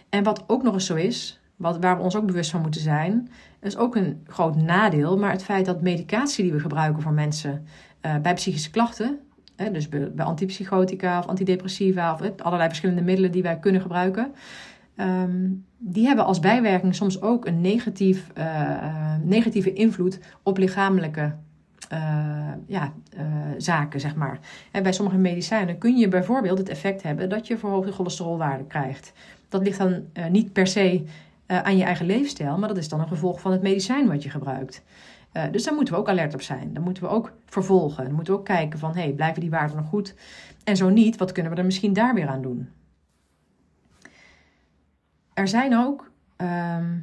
En 0.09 0.23
wat 0.23 0.45
ook 0.47 0.63
nog 0.63 0.75
eens 0.75 0.87
zo 0.87 0.95
is, 0.95 1.41
wat, 1.57 1.79
waar 1.79 1.97
we 1.97 2.03
ons 2.03 2.17
ook 2.17 2.27
bewust 2.27 2.51
van 2.51 2.61
moeten 2.61 2.81
zijn, 2.81 3.29
is 3.61 3.77
ook 3.77 3.97
een 3.97 4.21
groot 4.27 4.57
nadeel. 4.57 5.19
Maar 5.19 5.31
het 5.31 5.45
feit 5.45 5.67
dat 5.67 5.83
medicatie 5.83 6.45
die 6.45 6.53
we 6.53 6.61
gebruiken 6.61 7.03
voor 7.03 7.13
mensen 7.13 7.67
uh, 8.03 8.17
bij 8.17 8.35
psychische 8.35 8.71
klachten, 8.71 9.19
hè, 9.57 9.71
dus 9.71 9.89
bij, 9.89 10.11
antipsychotica 10.17 11.19
of 11.19 11.27
antidepressiva 11.27 12.13
of 12.13 12.21
allerlei 12.37 12.69
verschillende 12.69 13.03
middelen 13.03 13.33
die 13.33 13.43
wij 13.43 13.59
kunnen 13.59 13.81
gebruiken, 13.81 14.33
um, 14.97 15.65
die 15.79 16.07
hebben 16.07 16.25
als 16.25 16.41
bijwerking 16.41 16.95
soms 16.95 17.23
ook 17.23 17.47
een 17.47 17.61
negatief, 17.61 18.27
uh, 18.39 19.15
negatieve 19.23 19.73
invloed 19.73 20.19
op 20.43 20.59
lichamelijke 20.59 21.35
ja, 22.67 22.93
zaken, 23.59 24.01
zeg 24.01 24.15
maar. 24.15 24.39
En 24.71 24.83
bij 24.83 24.93
sommige 24.93 25.17
medicijnen 25.17 25.79
kun 25.79 25.97
je 25.97 26.09
bijvoorbeeld 26.09 26.59
het 26.59 26.69
effect 26.69 27.03
hebben 27.03 27.29
dat 27.29 27.47
je 27.47 27.59
verhoogde 27.59 27.93
cholesterolwaarde 27.93 28.65
krijgt. 28.65 29.13
Dat 29.49 29.63
ligt 29.63 29.79
dan 29.79 30.05
niet 30.31 30.53
per 30.53 30.67
se 30.67 31.05
aan 31.47 31.77
je 31.77 31.85
eigen 31.85 32.07
leefstijl, 32.07 32.59
maar 32.59 32.69
dat 32.69 32.77
is 32.77 32.89
dan 32.89 33.01
een 33.01 33.09
gevolg 33.09 33.41
van 33.41 33.53
het 33.53 33.63
medicijn 33.63 34.09
wat 34.09 34.23
je 34.23 34.31
gebruikt. 34.31 34.83
dus 35.51 35.65
daar 35.65 35.75
moeten 35.75 35.95
we 35.95 36.01
ook 36.01 36.09
alert 36.09 36.35
op 36.35 36.43
zijn. 36.43 36.73
Dan 36.75 36.83
moeten 36.83 37.03
we 37.03 37.09
ook 37.09 37.33
vervolgen. 37.47 38.05
Dan 38.05 38.15
moeten 38.15 38.33
we 38.33 38.39
ook 38.39 38.45
kijken 38.45 38.79
van, 38.79 38.97
hey, 38.97 39.13
blijven 39.13 39.41
die 39.41 39.51
waarden 39.51 39.77
nog 39.77 39.89
goed? 39.89 40.15
En 40.65 40.77
zo 40.77 40.89
niet, 40.89 41.17
wat 41.17 41.33
kunnen 41.33 41.53
we 41.53 41.59
er 41.59 41.65
misschien 41.65 41.93
daar 41.93 42.15
weer 42.15 42.29
aan 42.29 42.43
doen? 42.43 42.69
Er 45.35 45.49
zijn 45.49 45.77
ook. 45.77 46.11
Ehm, 46.37 46.99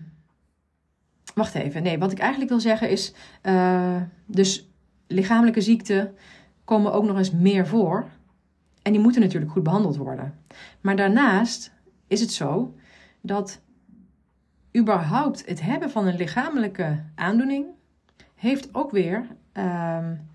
wacht 1.34 1.56
even. 1.56 1.84
Nee, 1.84 2.00
wat 2.00 2.12
ik 2.12 2.20
eigenlijk 2.20 2.50
wil 2.50 2.60
zeggen 2.60 2.90
is. 2.90 3.14
Dus 4.26 4.67
lichamelijke 5.08 5.62
ziekten 5.62 6.16
komen 6.64 6.94
ook 6.94 7.04
nog 7.04 7.18
eens 7.18 7.32
meer 7.32 7.68
voor. 7.68 8.08
En 8.82 8.92
die 8.92 9.02
moeten 9.02 9.22
natuurlijk 9.22 9.52
goed 9.52 9.64
behandeld 9.64 9.98
worden. 9.98 10.34
Maar 10.82 10.96
daarnaast 10.96 11.74
is 12.08 12.20
het 12.20 12.32
zo 12.32 12.76
dat 13.22 13.62
überhaupt 14.78 15.46
het 15.46 15.62
hebben 15.62 15.90
van 15.90 16.08
een 16.08 16.18
lichamelijke 16.18 17.04
aandoening 17.16 17.66
heeft 18.36 18.76
ook 18.76 18.92
weer 18.92 19.28
um, 19.54 20.28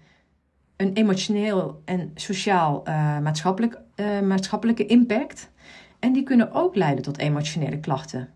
een 0.76 0.92
emotioneel 0.92 1.82
en 1.84 2.10
sociaal 2.14 2.82
uh, 2.88 3.18
maatschappelijk, 3.18 3.78
uh, 3.96 4.20
maatschappelijke 4.20 4.86
impact. 4.86 5.50
En 5.98 6.12
die 6.12 6.22
kunnen 6.22 6.52
ook 6.52 6.76
leiden 6.76 7.04
tot 7.04 7.18
emotionele 7.18 7.80
klachten. 7.80 8.28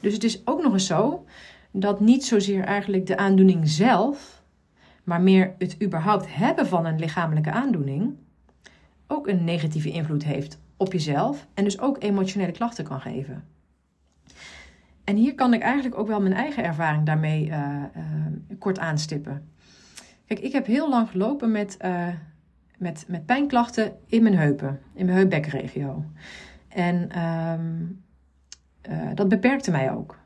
Dus 0.00 0.12
het 0.12 0.24
is 0.24 0.46
ook 0.46 0.62
nog 0.62 0.72
eens 0.72 0.86
zo 0.86 1.24
dat 1.70 2.00
niet 2.00 2.24
zozeer 2.24 2.64
eigenlijk 2.64 3.06
de 3.06 3.16
aandoening 3.16 3.68
zelf, 3.68 4.41
maar 5.04 5.20
meer 5.20 5.54
het 5.58 5.82
überhaupt 5.82 6.34
hebben 6.34 6.66
van 6.66 6.86
een 6.86 6.98
lichamelijke 6.98 7.50
aandoening, 7.50 8.14
ook 9.06 9.26
een 9.28 9.44
negatieve 9.44 9.90
invloed 9.90 10.24
heeft 10.24 10.60
op 10.76 10.92
jezelf 10.92 11.46
en 11.54 11.64
dus 11.64 11.80
ook 11.80 12.02
emotionele 12.02 12.52
klachten 12.52 12.84
kan 12.84 13.00
geven. 13.00 13.44
En 15.04 15.16
hier 15.16 15.34
kan 15.34 15.54
ik 15.54 15.62
eigenlijk 15.62 15.98
ook 15.98 16.06
wel 16.06 16.20
mijn 16.20 16.34
eigen 16.34 16.64
ervaring 16.64 17.06
daarmee 17.06 17.46
uh, 17.46 17.82
uh, 17.96 18.02
kort 18.58 18.78
aanstippen. 18.78 19.48
Kijk, 20.26 20.40
ik 20.40 20.52
heb 20.52 20.66
heel 20.66 20.88
lang 20.88 21.08
gelopen 21.08 21.50
met, 21.50 21.76
uh, 21.84 22.08
met, 22.78 23.04
met 23.08 23.26
pijnklachten 23.26 23.92
in 24.06 24.22
mijn 24.22 24.36
heupen, 24.36 24.80
in 24.94 25.04
mijn 25.04 25.16
heupbekkenregio. 25.16 26.04
En 26.68 27.08
uh, 28.90 29.08
dat 29.14 29.28
beperkte 29.28 29.70
mij 29.70 29.92
ook. 29.92 30.18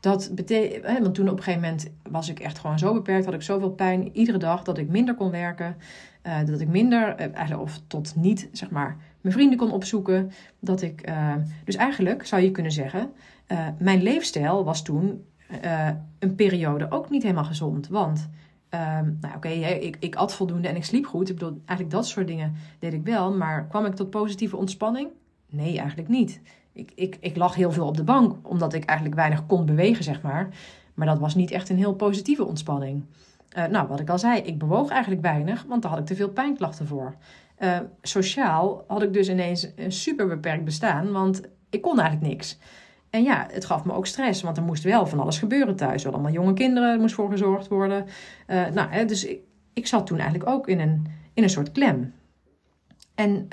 Dat 0.00 0.30
betekent, 0.34 0.98
want 0.98 1.14
toen 1.14 1.28
op 1.28 1.36
een 1.36 1.42
gegeven 1.42 1.68
moment 1.68 1.90
was 2.10 2.28
ik 2.28 2.40
echt 2.40 2.58
gewoon 2.58 2.78
zo 2.78 2.92
beperkt, 2.92 3.24
had 3.24 3.34
ik 3.34 3.42
zoveel 3.42 3.70
pijn 3.70 4.16
iedere 4.16 4.38
dag 4.38 4.62
dat 4.62 4.78
ik 4.78 4.88
minder 4.88 5.14
kon 5.14 5.30
werken, 5.30 5.76
uh, 6.26 6.44
dat 6.44 6.60
ik 6.60 6.68
minder, 6.68 7.14
eigenlijk 7.14 7.60
of 7.60 7.80
tot 7.86 8.16
niet, 8.16 8.48
zeg 8.52 8.70
maar, 8.70 8.96
mijn 9.20 9.34
vrienden 9.34 9.58
kon 9.58 9.72
opzoeken. 9.72 10.30
Dat 10.60 10.82
ik, 10.82 11.12
dus 11.64 11.76
eigenlijk 11.76 12.26
zou 12.26 12.42
je 12.42 12.50
kunnen 12.50 12.72
zeggen, 12.72 13.10
mijn 13.78 14.02
leefstijl 14.02 14.64
was 14.64 14.82
toen 14.82 15.24
een 16.18 16.34
periode 16.34 16.90
ook 16.90 17.10
niet 17.10 17.22
helemaal 17.22 17.44
gezond. 17.44 17.88
Want 17.88 18.28
Um, 18.74 19.18
nou 19.20 19.36
oké, 19.36 19.48
ik, 19.48 19.96
ik 20.00 20.14
at 20.14 20.34
voldoende 20.34 20.68
en 20.68 20.76
ik 20.76 20.84
sliep 20.84 21.06
goed. 21.06 21.28
Ik 21.28 21.36
bedoel, 21.38 21.60
eigenlijk 21.64 21.90
dat 21.90 22.06
soort 22.06 22.26
dingen 22.26 22.54
deed 22.78 22.92
ik 22.92 23.04
wel. 23.04 23.32
Maar 23.32 23.66
kwam 23.66 23.84
ik 23.84 23.94
tot 23.94 24.10
positieve 24.10 24.56
ontspanning? 24.56 25.08
Nee, 25.50 25.78
eigenlijk 25.78 26.08
niet. 26.08 26.40
Ik, 26.78 26.92
ik, 26.94 27.16
ik 27.20 27.36
lag 27.36 27.54
heel 27.54 27.72
veel 27.72 27.86
op 27.86 27.96
de 27.96 28.04
bank, 28.04 28.48
omdat 28.48 28.72
ik 28.72 28.84
eigenlijk 28.84 29.18
weinig 29.18 29.46
kon 29.46 29.66
bewegen, 29.66 30.04
zeg 30.04 30.22
maar. 30.22 30.48
Maar 30.94 31.06
dat 31.06 31.18
was 31.18 31.34
niet 31.34 31.50
echt 31.50 31.68
een 31.68 31.76
heel 31.76 31.94
positieve 31.94 32.44
ontspanning. 32.44 33.04
Uh, 33.56 33.64
nou, 33.66 33.88
wat 33.88 34.00
ik 34.00 34.10
al 34.10 34.18
zei, 34.18 34.40
ik 34.40 34.58
bewoog 34.58 34.90
eigenlijk 34.90 35.22
weinig, 35.22 35.64
want 35.68 35.82
daar 35.82 35.90
had 35.90 36.00
ik 36.00 36.06
te 36.06 36.16
veel 36.16 36.28
pijnklachten 36.28 36.86
voor. 36.86 37.14
Uh, 37.58 37.78
sociaal 38.02 38.84
had 38.86 39.02
ik 39.02 39.12
dus 39.12 39.28
ineens 39.28 39.68
een 39.76 39.92
super 39.92 40.26
beperkt 40.26 40.64
bestaan, 40.64 41.12
want 41.12 41.40
ik 41.70 41.82
kon 41.82 42.00
eigenlijk 42.00 42.30
niks. 42.30 42.58
En 43.10 43.22
ja, 43.22 43.46
het 43.50 43.64
gaf 43.64 43.84
me 43.84 43.92
ook 43.92 44.06
stress, 44.06 44.42
want 44.42 44.56
er 44.56 44.62
moest 44.62 44.82
wel 44.82 45.06
van 45.06 45.20
alles 45.20 45.38
gebeuren 45.38 45.76
thuis. 45.76 46.04
Er 46.04 46.12
allemaal 46.12 46.32
jonge 46.32 46.52
kinderen, 46.52 46.92
er 46.92 47.00
moest 47.00 47.14
voor 47.14 47.30
gezorgd 47.30 47.68
worden. 47.68 48.04
Uh, 48.46 48.66
nou, 48.66 49.04
dus 49.06 49.24
ik, 49.24 49.40
ik 49.72 49.86
zat 49.86 50.06
toen 50.06 50.18
eigenlijk 50.18 50.50
ook 50.50 50.68
in 50.68 50.80
een, 50.80 51.06
in 51.34 51.42
een 51.42 51.50
soort 51.50 51.72
klem. 51.72 52.14
En 53.14 53.48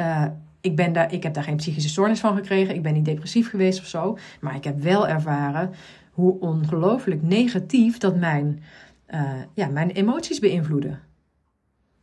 ik, 0.66 0.76
ben 0.76 0.94
daar, 0.94 1.14
ik 1.14 1.24
heb 1.24 1.34
daar 1.34 1.44
geen 1.44 1.56
psychische 1.56 1.90
stoornis 1.90 2.20
van 2.20 2.36
gekregen. 2.36 2.76
Ik 2.76 2.82
ben 2.82 2.94
niet 2.94 3.06
depressief 3.06 3.50
geweest 3.50 3.80
of 3.80 3.86
zo. 3.86 4.18
Maar 4.40 4.56
ik 4.56 4.64
heb 4.64 4.80
wel 4.80 5.08
ervaren 5.08 5.72
hoe 6.12 6.40
ongelooflijk 6.40 7.22
negatief 7.22 7.98
dat 7.98 8.16
mijn, 8.16 8.64
uh, 9.10 9.32
ja, 9.54 9.68
mijn 9.68 9.90
emoties 9.90 10.40
beïnvloeden. 10.40 11.00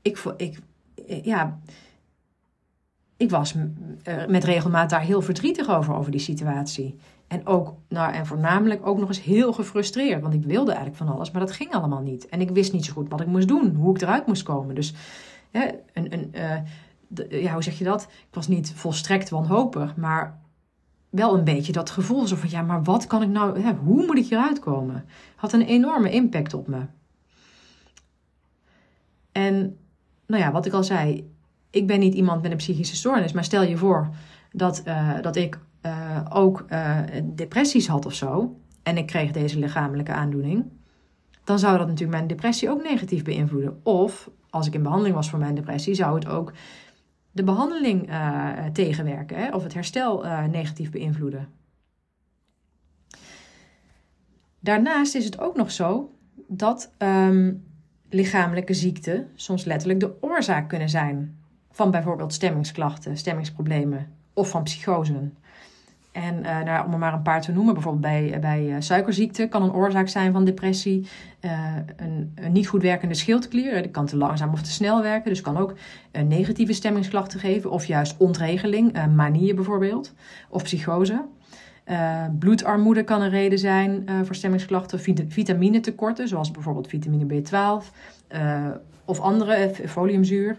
Ik, 0.02 0.22
ik, 0.36 0.58
ja, 1.22 1.58
ik 3.16 3.30
was 3.30 3.54
met 4.28 4.44
regelmaat 4.44 4.90
daar 4.90 5.02
heel 5.02 5.22
verdrietig 5.22 5.68
over, 5.70 5.94
over 5.94 6.10
die 6.10 6.20
situatie. 6.20 6.96
En 7.26 7.46
ook, 7.46 7.74
nou, 7.88 8.12
en 8.12 8.26
voornamelijk 8.26 8.86
ook 8.86 8.98
nog 8.98 9.08
eens 9.08 9.22
heel 9.22 9.52
gefrustreerd. 9.52 10.22
Want 10.22 10.34
ik 10.34 10.44
wilde 10.44 10.70
eigenlijk 10.70 10.98
van 10.98 11.14
alles, 11.14 11.30
maar 11.30 11.40
dat 11.40 11.52
ging 11.52 11.72
allemaal 11.72 12.02
niet. 12.02 12.28
En 12.28 12.40
ik 12.40 12.50
wist 12.50 12.72
niet 12.72 12.84
zo 12.84 12.92
goed 12.92 13.08
wat 13.08 13.20
ik 13.20 13.26
moest 13.26 13.48
doen, 13.48 13.74
hoe 13.74 13.94
ik 13.94 14.02
eruit 14.02 14.26
moest 14.26 14.42
komen. 14.42 14.74
Dus 14.74 14.94
hè, 15.50 15.68
een, 15.92 16.12
een, 16.12 16.34
ja, 17.28 17.52
hoe 17.52 17.62
zeg 17.62 17.78
je 17.78 17.84
dat? 17.84 18.02
Ik 18.02 18.34
was 18.34 18.48
niet 18.48 18.72
volstrekt 18.74 19.30
wanhopig, 19.30 19.96
maar 19.96 20.40
wel 21.10 21.38
een 21.38 21.44
beetje 21.44 21.72
dat 21.72 21.90
gevoel 21.90 22.26
zo 22.26 22.36
van, 22.36 22.50
ja, 22.50 22.62
maar 22.62 22.82
wat 22.82 23.06
kan 23.06 23.22
ik 23.22 23.28
nou, 23.28 23.60
hè, 23.60 23.72
hoe 23.74 24.06
moet 24.06 24.18
ik 24.18 24.26
hieruit 24.26 24.58
komen? 24.58 25.04
Had 25.36 25.52
een 25.52 25.62
enorme 25.62 26.10
impact 26.10 26.54
op 26.54 26.66
me. 26.66 26.80
En, 29.32 29.76
nou 30.26 30.42
ja, 30.42 30.52
wat 30.52 30.66
ik 30.66 30.72
al 30.72 30.84
zei, 30.84 31.30
ik 31.70 31.86
ben 31.86 32.00
niet 32.00 32.14
iemand 32.14 32.42
met 32.42 32.50
een 32.50 32.56
psychische 32.56 32.96
stoornis, 32.96 33.32
maar 33.32 33.44
stel 33.44 33.62
je 33.62 33.76
voor 33.76 34.14
dat, 34.52 34.82
uh, 34.86 35.20
dat 35.20 35.36
ik 35.36 35.58
uh, 35.86 36.20
ook 36.28 36.64
uh, 36.70 36.98
depressies 37.24 37.86
had 37.86 38.06
of 38.06 38.14
zo, 38.14 38.56
en 38.82 38.96
ik 38.96 39.06
kreeg 39.06 39.30
deze 39.30 39.58
lichamelijke 39.58 40.12
aandoening, 40.12 40.64
dan 41.44 41.58
zou 41.58 41.78
dat 41.78 41.86
natuurlijk 41.86 42.16
mijn 42.16 42.28
depressie 42.28 42.70
ook 42.70 42.82
negatief 42.82 43.24
beïnvloeden. 43.24 43.80
Of 43.82 44.30
als 44.50 44.66
ik 44.66 44.74
in 44.74 44.82
behandeling 44.82 45.14
was 45.14 45.30
voor 45.30 45.38
mijn 45.38 45.54
depressie, 45.54 45.94
zou 45.94 46.14
het 46.14 46.26
ook 46.26 46.52
de 47.32 47.44
behandeling 47.44 48.08
uh, 48.08 48.64
tegenwerken 48.72 49.36
hè, 49.36 49.54
of 49.54 49.62
het 49.62 49.74
herstel 49.74 50.24
negatief 50.50 50.90
beïnvloeden. 50.90 51.48
Daarnaast 54.60 55.14
is 55.14 55.24
het 55.24 55.40
ook 55.40 55.56
nog 55.56 55.70
zo 55.70 56.14
dat 56.48 56.92
um, 56.98 57.64
lichamelijke 58.10 58.74
ziekten 58.74 59.28
soms 59.34 59.64
letterlijk 59.64 60.00
de 60.00 60.22
oorzaak 60.22 60.68
kunnen 60.68 60.88
zijn 60.88 61.40
van 61.70 61.90
bijvoorbeeld 61.90 62.32
stemmingsklachten, 62.32 63.16
stemmingsproblemen 63.16 64.16
of 64.32 64.50
van 64.50 64.62
psychosen. 64.62 65.36
En 66.12 66.38
uh, 66.38 66.60
nou, 66.60 66.86
om 66.86 66.92
er 66.92 66.98
maar 66.98 67.12
een 67.12 67.22
paar 67.22 67.40
te 67.40 67.52
noemen, 67.52 67.74
bijvoorbeeld 67.74 68.02
bij, 68.02 68.38
bij 68.40 68.64
uh, 68.64 68.76
suikerziekte 68.78 69.46
kan 69.46 69.62
een 69.62 69.72
oorzaak 69.72 70.08
zijn 70.08 70.32
van 70.32 70.44
depressie. 70.44 71.06
Uh, 71.40 71.76
een, 71.96 72.32
een, 72.34 72.52
niet 72.52 72.68
goed 72.68 72.82
werkende 72.82 73.14
schildklier, 73.14 73.82
die 73.82 73.90
kan 73.90 74.06
te 74.06 74.16
langzaam 74.16 74.52
of 74.52 74.62
te 74.62 74.70
snel 74.70 75.02
werken. 75.02 75.30
Dus 75.30 75.40
kan 75.40 75.56
ook 75.56 75.74
negatieve 76.26 76.72
stemmingsklachten 76.72 77.40
geven. 77.40 77.70
Of 77.70 77.84
juist 77.84 78.16
ontregeling, 78.16 79.06
manie 79.14 79.54
bijvoorbeeld. 79.54 80.14
Of 80.48 80.62
psychose. 80.62 81.24
bloedarmoede 82.38 83.04
kan 83.04 83.22
een 83.22 83.30
reden 83.30 83.58
zijn 83.58 84.08
voor 84.24 84.34
stemmingsklachten. 84.34 85.00
Vit 85.00 85.24
vitaminetekorten, 85.28 86.28
zoals 86.28 86.50
bijvoorbeeld 86.50 86.88
vitamine 86.88 87.42
B12. 87.42 87.84
of 89.04 89.20
andere, 89.20 89.70
foliumzuur. 89.86 90.58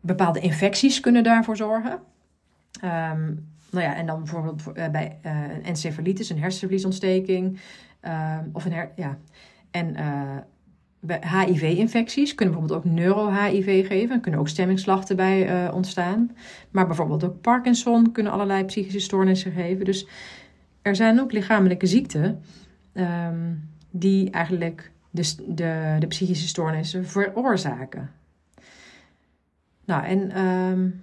bepaalde 0.00 0.40
infecties 0.40 1.00
kunnen 1.00 1.22
daarvoor 1.22 1.56
zorgen. 1.56 1.98
Um, 2.84 3.51
nou 3.72 3.84
ja, 3.84 3.96
en 3.96 4.06
dan 4.06 4.18
bijvoorbeeld 4.18 4.62
uh, 4.74 4.88
bij 4.88 5.18
een 5.22 5.64
encefalitis, 5.64 6.30
een 6.30 6.38
hersenvliesontsteking. 6.38 7.60
Uh, 8.04 8.38
of 8.52 8.64
een 8.64 8.72
her 8.72 8.90
ja. 8.96 9.18
En 9.70 9.96
uh, 10.00 10.36
bij 11.00 11.20
HIV-infecties 11.22 12.34
kunnen 12.34 12.54
bijvoorbeeld 12.54 12.86
ook 12.86 12.92
neuro-HIV 12.92 13.86
geven. 13.86 14.14
Er 14.14 14.20
kunnen 14.20 14.40
ook 14.40 14.48
stemmingsklachten 14.48 15.16
bij 15.16 15.70
ontstaan. 15.70 16.30
Maar 16.70 16.86
bijvoorbeeld 16.86 17.24
ook 17.24 17.40
Parkinson 17.40 18.12
kunnen 18.12 18.32
allerlei 18.32 18.64
psychische 18.64 19.00
stoornissen 19.00 19.52
geven. 19.52 19.84
Dus 19.84 20.06
er 20.82 20.96
zijn 20.96 21.20
ook 21.20 21.32
lichamelijke 21.32 21.86
ziekten 21.86 22.42
um, 22.94 23.68
die 23.90 24.30
eigenlijk 24.30 24.90
de, 25.10 25.34
de, 25.48 25.96
de 25.98 26.06
psychische 26.06 26.48
stoornissen 26.48 27.06
veroorzaken. 27.06 28.10
Nou, 29.84 30.04
en 30.04 30.40
um, 30.40 31.02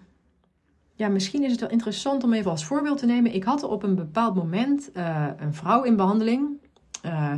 ja, 0.99 1.07
misschien 1.07 1.43
is 1.43 1.51
het 1.51 1.59
wel 1.59 1.69
interessant 1.69 2.23
om 2.23 2.33
even 2.33 2.51
als 2.51 2.65
voorbeeld 2.65 2.97
te 2.97 3.05
nemen. 3.05 3.33
Ik 3.33 3.43
had 3.43 3.63
op 3.63 3.83
een 3.83 3.95
bepaald 3.95 4.35
moment 4.35 4.89
uh, 4.93 5.25
een 5.37 5.53
vrouw 5.53 5.83
in 5.83 5.95
behandeling. 5.95 6.47
Uh, 7.05 7.31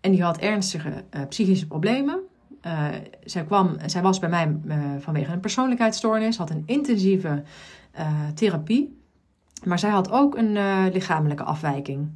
en 0.00 0.10
die 0.10 0.22
had 0.22 0.38
ernstige 0.38 0.88
uh, 0.88 1.20
psychische 1.28 1.66
problemen. 1.66 2.20
zij, 3.24 3.44
kwam, 3.44 3.76
zij 3.86 4.02
was 4.02 4.18
bij 4.18 4.28
mij 4.28 4.56
vanwege 4.98 5.32
een 5.32 5.40
persoonlijkheidsstoornis, 5.40 6.36
had 6.36 6.50
een 6.50 6.62
intensieve 6.66 7.42
therapie. 8.34 8.98
Maar 9.64 9.78
zij 9.78 9.90
had 9.90 10.10
ook 10.10 10.36
een 10.36 10.52
lichamelijke 10.92 11.44
afwijking. 11.44 12.08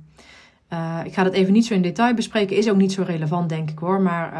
Ik 1.04 1.14
ga 1.14 1.22
dat 1.22 1.32
even 1.32 1.52
niet 1.52 1.66
zo 1.66 1.74
in 1.74 1.82
detail 1.82 2.14
bespreken, 2.14 2.56
is 2.56 2.70
ook 2.70 2.76
niet 2.76 2.92
zo 2.92 3.02
relevant, 3.02 3.48
denk 3.48 3.70
ik 3.70 3.78
hoor, 3.78 4.00
maar 4.00 4.32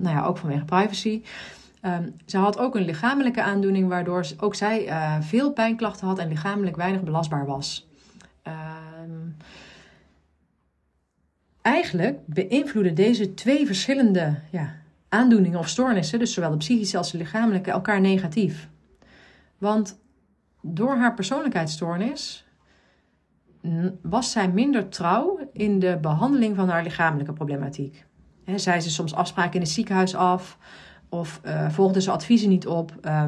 nou 0.00 0.16
ja, 0.16 0.24
ook 0.24 0.38
vanwege 0.38 0.64
privacy. 0.64 1.22
Um, 1.82 2.14
ze 2.26 2.38
had 2.38 2.58
ook 2.58 2.74
een 2.74 2.84
lichamelijke 2.84 3.42
aandoening, 3.42 3.88
waardoor 3.88 4.26
ook 4.38 4.54
zij 4.54 4.86
uh, 4.86 5.20
veel 5.20 5.52
pijnklachten 5.52 6.06
had 6.06 6.18
en 6.18 6.28
lichamelijk 6.28 6.76
weinig 6.76 7.02
belastbaar 7.02 7.46
was. 7.46 7.88
Um, 8.46 9.36
eigenlijk 11.62 12.18
beïnvloeden 12.26 12.94
deze 12.94 13.34
twee 13.34 13.66
verschillende 13.66 14.38
ja, 14.50 14.74
aandoeningen 15.08 15.58
of 15.58 15.68
stoornissen, 15.68 16.18
dus 16.18 16.32
zowel 16.32 16.50
de 16.50 16.56
psychische 16.56 16.96
als 16.96 17.10
de 17.10 17.18
lichamelijke, 17.18 17.70
elkaar 17.70 18.00
negatief. 18.00 18.68
Want 19.58 19.98
door 20.62 20.96
haar 20.96 21.14
persoonlijkheidsstoornis 21.14 22.46
was 24.02 24.32
zij 24.32 24.48
minder 24.48 24.88
trouw 24.88 25.48
in 25.52 25.78
de 25.78 25.98
behandeling 26.00 26.56
van 26.56 26.68
haar 26.68 26.82
lichamelijke 26.82 27.32
problematiek. 27.32 28.04
He, 28.44 28.58
zei 28.58 28.80
ze 28.80 28.90
soms 28.90 29.14
afspraken 29.14 29.54
in 29.54 29.60
het 29.60 29.70
ziekenhuis 29.70 30.14
af 30.14 30.58
of 31.08 31.40
uh, 31.44 31.70
volgde 31.70 32.00
ze 32.00 32.10
adviezen 32.10 32.48
niet 32.48 32.66
op, 32.66 32.92
uh, 33.02 33.24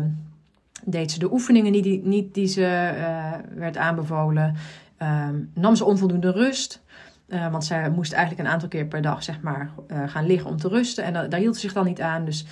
deed 0.85 1.11
ze 1.11 1.19
de 1.19 1.33
oefeningen 1.33 1.73
niet 1.73 1.83
die, 1.83 2.07
niet 2.07 2.35
die 2.35 2.47
ze 2.47 2.95
uh, 2.97 3.59
werd 3.59 3.77
aanbevolen, 3.77 4.55
ehm, 4.97 5.39
nam 5.55 5.77
ze 5.77 5.85
onvoldoende 5.85 6.31
rust. 6.31 6.83
Uh, 7.29 7.51
want 7.51 7.65
zij 7.65 7.91
moest 7.91 8.13
eigenlijk 8.13 8.47
een 8.47 8.53
aantal 8.53 8.69
keer 8.69 8.87
per 8.87 9.03
dag 9.03 9.23
zeg 9.23 9.41
maar, 9.41 9.71
gaan 10.07 10.27
liggen 10.27 10.51
om 10.51 10.57
te 10.57 10.69
rusten. 10.69 11.05
En 11.05 11.31
daar 11.31 11.41
hield 11.41 11.55
ze 11.55 11.61
zich 11.61 11.73
dan 11.73 11.85
niet 11.85 12.01
aan. 12.01 12.25
Dus 12.25 12.47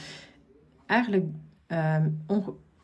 eigenlijk 0.86 1.24
ehm, 1.66 2.08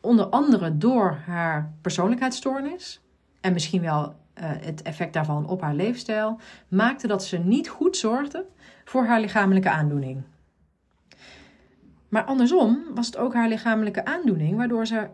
onder 0.01 0.25
andere 0.25 0.77
door 0.77 1.17
haar 1.25 1.73
persoonlijkheidsstoornis. 1.81 3.01
En 3.41 3.53
misschien 3.53 3.81
wel 3.81 4.15
het 4.39 4.81
effect 4.81 5.13
daarvan 5.13 5.47
op 5.47 5.61
haar 5.61 5.75
leefstijl 5.75 6.39
maakte 6.67 7.07
dat 7.07 7.25
ze 7.25 7.37
niet 7.37 7.69
goed 7.69 7.97
zorgde 7.97 8.45
voor 8.85 9.05
haar 9.05 9.19
lichamelijke 9.19 9.69
aandoening. 9.69 10.23
Maar 12.09 12.23
andersom 12.23 12.83
was 12.93 13.05
het 13.05 13.17
ook 13.17 13.33
haar 13.33 13.47
lichamelijke 13.47 14.05
aandoening 14.05 14.57
waardoor 14.57 14.85
ze 14.85 15.07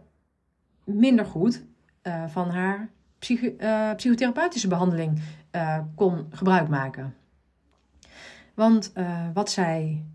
minder 0.84 1.26
goed 1.26 1.66
uh, 2.04 2.28
van 2.28 2.50
haar 2.50 2.90
uh, 3.30 3.94
psychotherapeutische 3.96 4.68
behandeling 4.68 5.22
kon 5.96 6.26
gebruik 6.30 6.68
maken. 6.68 7.16
Want 8.54 8.94
wat 9.34 9.52
zij 9.52 10.06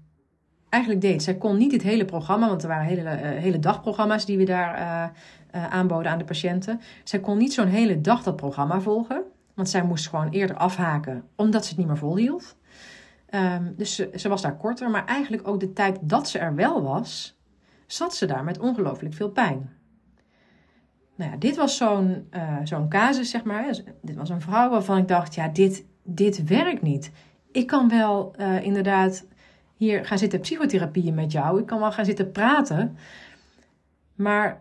eigenlijk 0.68 1.02
deed, 1.02 1.22
zij 1.22 1.36
kon 1.36 1.56
niet 1.56 1.72
het 1.72 1.82
hele 1.82 2.04
programma, 2.04 2.48
want 2.48 2.62
er 2.62 2.68
waren 2.68 2.86
hele, 2.86 3.08
hele 3.16 3.58
dagprogramma's 3.58 4.26
die 4.26 4.38
we 4.38 4.44
daar 4.44 5.12
aanboden 5.50 6.12
aan 6.12 6.18
de 6.18 6.24
patiënten. 6.24 6.80
Zij 7.04 7.20
kon 7.20 7.38
niet 7.38 7.52
zo'n 7.52 7.66
hele 7.66 8.00
dag 8.00 8.22
dat 8.22 8.36
programma 8.36 8.80
volgen, 8.80 9.22
want 9.54 9.68
zij 9.68 9.82
moest 9.82 10.08
gewoon 10.08 10.28
eerder 10.28 10.56
afhaken, 10.56 11.24
omdat 11.34 11.62
ze 11.62 11.68
het 11.68 11.78
niet 11.78 11.86
meer 11.86 11.96
volhield. 11.96 12.56
Um, 13.30 13.74
dus 13.76 13.94
ze, 13.94 14.28
was 14.28 14.42
daar 14.42 14.56
korter, 14.56 14.90
maar 14.90 15.04
eigenlijk 15.04 15.48
ook 15.48 15.60
de 15.60 15.72
tijd 15.72 15.98
dat 16.00 16.28
ze 16.28 16.38
er 16.38 16.54
wel 16.54 16.82
was, 16.82 17.38
zat 17.86 18.14
ze 18.14 18.26
daar 18.26 18.44
met 18.44 18.58
ongelooflijk 18.58 19.14
veel 19.14 19.30
pijn. 19.30 19.70
Nou 21.14 21.30
ja, 21.30 21.36
dit 21.36 21.56
was 21.56 21.76
zo'n 21.76 22.28
uh, 22.30 22.58
zo'n 22.64 22.88
casus, 22.88 23.30
zeg 23.30 23.44
maar. 23.44 23.80
Dit 24.02 24.16
was 24.16 24.28
een 24.28 24.40
vrouw 24.40 24.70
waarvan 24.70 24.98
ik 24.98 25.08
dacht, 25.08 25.34
ja, 25.34 25.48
dit, 25.48 25.84
dit 26.02 26.44
werkt 26.44 26.82
niet. 26.82 27.10
Ik 27.52 27.66
kan 27.66 27.88
wel 27.88 28.34
uh, 28.38 28.62
inderdaad 28.62 29.26
hier 29.76 30.04
gaan 30.04 30.18
zitten 30.18 30.40
psychotherapie 30.40 31.12
met 31.12 31.32
jou. 31.32 31.60
Ik 31.60 31.66
kan 31.66 31.80
wel 31.80 31.92
gaan 31.92 32.04
zitten 32.04 32.32
praten. 32.32 32.96
Maar 34.14 34.60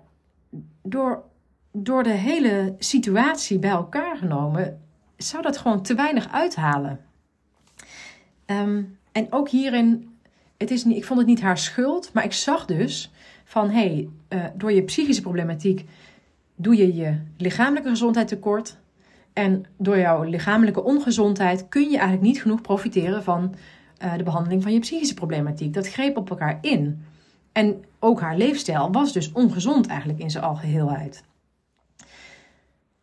door, 0.81 1.23
door 1.71 2.03
de 2.03 2.09
hele 2.09 2.75
situatie 2.77 3.59
bij 3.59 3.69
elkaar 3.69 4.17
genomen, 4.17 4.81
zou 5.17 5.43
dat 5.43 5.57
gewoon 5.57 5.81
te 5.81 5.95
weinig 5.95 6.31
uithalen. 6.31 6.99
Um, 8.45 8.97
en 9.11 9.27
ook 9.29 9.49
hierin, 9.49 10.17
het 10.57 10.71
is 10.71 10.83
niet, 10.83 10.97
ik 10.97 11.05
vond 11.05 11.19
het 11.19 11.27
niet 11.27 11.41
haar 11.41 11.57
schuld, 11.57 12.13
maar 12.13 12.23
ik 12.23 12.33
zag 12.33 12.65
dus 12.65 13.11
van 13.43 13.69
hé, 13.69 13.79
hey, 13.79 14.09
uh, 14.29 14.45
door 14.55 14.71
je 14.71 14.83
psychische 14.83 15.21
problematiek 15.21 15.85
doe 16.55 16.75
je 16.75 16.95
je 16.95 17.17
lichamelijke 17.37 17.89
gezondheid 17.89 18.27
tekort. 18.27 18.77
En 19.33 19.65
door 19.77 19.97
jouw 19.97 20.23
lichamelijke 20.23 20.83
ongezondheid 20.83 21.69
kun 21.69 21.81
je 21.81 21.97
eigenlijk 21.97 22.21
niet 22.21 22.41
genoeg 22.41 22.61
profiteren 22.61 23.23
van 23.23 23.55
uh, 24.03 24.17
de 24.17 24.23
behandeling 24.23 24.63
van 24.63 24.73
je 24.73 24.79
psychische 24.79 25.13
problematiek. 25.13 25.73
Dat 25.73 25.87
greep 25.87 26.17
op 26.17 26.29
elkaar 26.29 26.57
in. 26.61 27.05
En 27.51 27.83
ook 27.99 28.21
haar 28.21 28.37
leefstijl 28.37 28.91
was 28.91 29.13
dus 29.13 29.31
ongezond 29.31 29.87
eigenlijk 29.87 30.19
in 30.19 30.31
zijn 30.31 30.43
algeheelheid. 30.43 31.23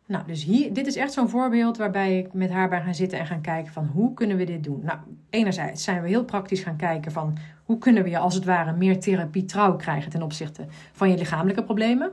Nou, 0.05 0.23
dus 0.27 0.43
hier, 0.43 0.73
dit 0.73 0.87
is 0.87 0.95
echt 0.95 1.13
zo'n 1.13 1.29
voorbeeld 1.29 1.77
waarbij 1.77 2.17
ik 2.17 2.33
met 2.33 2.49
haar 2.49 2.69
ben 2.69 2.81
gaan 2.81 2.95
zitten 2.95 3.19
en 3.19 3.25
gaan 3.25 3.41
kijken 3.41 3.73
van 3.73 3.85
hoe 3.85 4.13
kunnen 4.13 4.37
we 4.37 4.43
dit 4.43 4.63
doen. 4.63 4.81
Nou, 4.83 4.97
enerzijds 5.29 5.83
zijn 5.83 6.01
we 6.01 6.07
heel 6.07 6.25
praktisch 6.25 6.63
gaan 6.63 6.75
kijken 6.75 7.11
van 7.11 7.37
hoe 7.63 7.77
kunnen 7.77 8.03
we 8.03 8.09
je 8.09 8.17
als 8.17 8.35
het 8.35 8.45
ware 8.45 8.73
meer 8.73 8.99
therapie 8.99 9.45
trouw 9.45 9.75
krijgen 9.75 10.11
ten 10.11 10.21
opzichte 10.21 10.65
van 10.91 11.09
je 11.09 11.17
lichamelijke 11.17 11.63
problemen. 11.63 12.11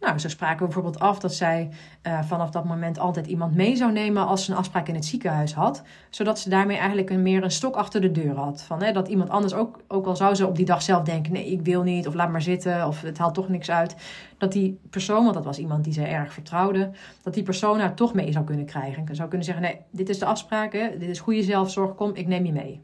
Nou, 0.00 0.18
zo 0.18 0.28
spraken 0.28 0.64
bijvoorbeeld 0.64 0.98
af 0.98 1.18
dat 1.18 1.34
zij 1.34 1.68
uh, 2.06 2.22
vanaf 2.22 2.50
dat 2.50 2.64
moment 2.64 2.98
altijd 2.98 3.26
iemand 3.26 3.54
mee 3.54 3.76
zou 3.76 3.92
nemen 3.92 4.26
als 4.26 4.44
ze 4.44 4.50
een 4.50 4.56
afspraak 4.56 4.88
in 4.88 4.94
het 4.94 5.04
ziekenhuis 5.04 5.54
had. 5.54 5.82
Zodat 6.10 6.38
ze 6.38 6.48
daarmee 6.48 6.76
eigenlijk 6.76 7.10
een, 7.10 7.22
meer 7.22 7.44
een 7.44 7.50
stok 7.50 7.74
achter 7.74 8.00
de 8.00 8.10
deur 8.10 8.34
had. 8.34 8.62
Van, 8.62 8.82
hè, 8.82 8.92
dat 8.92 9.08
iemand 9.08 9.30
anders 9.30 9.54
ook, 9.54 9.80
ook 9.88 10.06
al 10.06 10.16
zou 10.16 10.34
ze 10.34 10.46
op 10.46 10.56
die 10.56 10.64
dag 10.64 10.82
zelf 10.82 11.02
denken: 11.02 11.32
nee, 11.32 11.46
ik 11.46 11.62
wil 11.62 11.82
niet, 11.82 12.06
of 12.06 12.14
laat 12.14 12.30
maar 12.30 12.42
zitten, 12.42 12.86
of 12.86 13.00
het 13.02 13.18
haalt 13.18 13.34
toch 13.34 13.48
niks 13.48 13.70
uit. 13.70 13.96
Dat 14.38 14.52
die 14.52 14.80
persoon, 14.90 15.22
want 15.22 15.34
dat 15.34 15.44
was 15.44 15.58
iemand 15.58 15.84
die 15.84 15.92
zij 15.92 16.08
erg 16.08 16.32
vertrouwde, 16.32 16.90
dat 17.22 17.34
die 17.34 17.42
persoon 17.42 17.80
haar 17.80 17.94
toch 17.94 18.14
mee 18.14 18.32
zou 18.32 18.44
kunnen 18.44 18.66
krijgen. 18.66 19.06
En 19.06 19.14
zou 19.14 19.28
kunnen 19.28 19.46
zeggen: 19.46 19.64
nee, 19.64 19.80
dit 19.90 20.08
is 20.08 20.18
de 20.18 20.26
afspraak, 20.26 20.72
hè, 20.72 20.98
dit 20.98 21.08
is 21.08 21.20
goede 21.20 21.42
zelfzorg, 21.42 21.94
kom, 21.94 22.14
ik 22.14 22.26
neem 22.26 22.44
je 22.44 22.52
mee. 22.52 22.82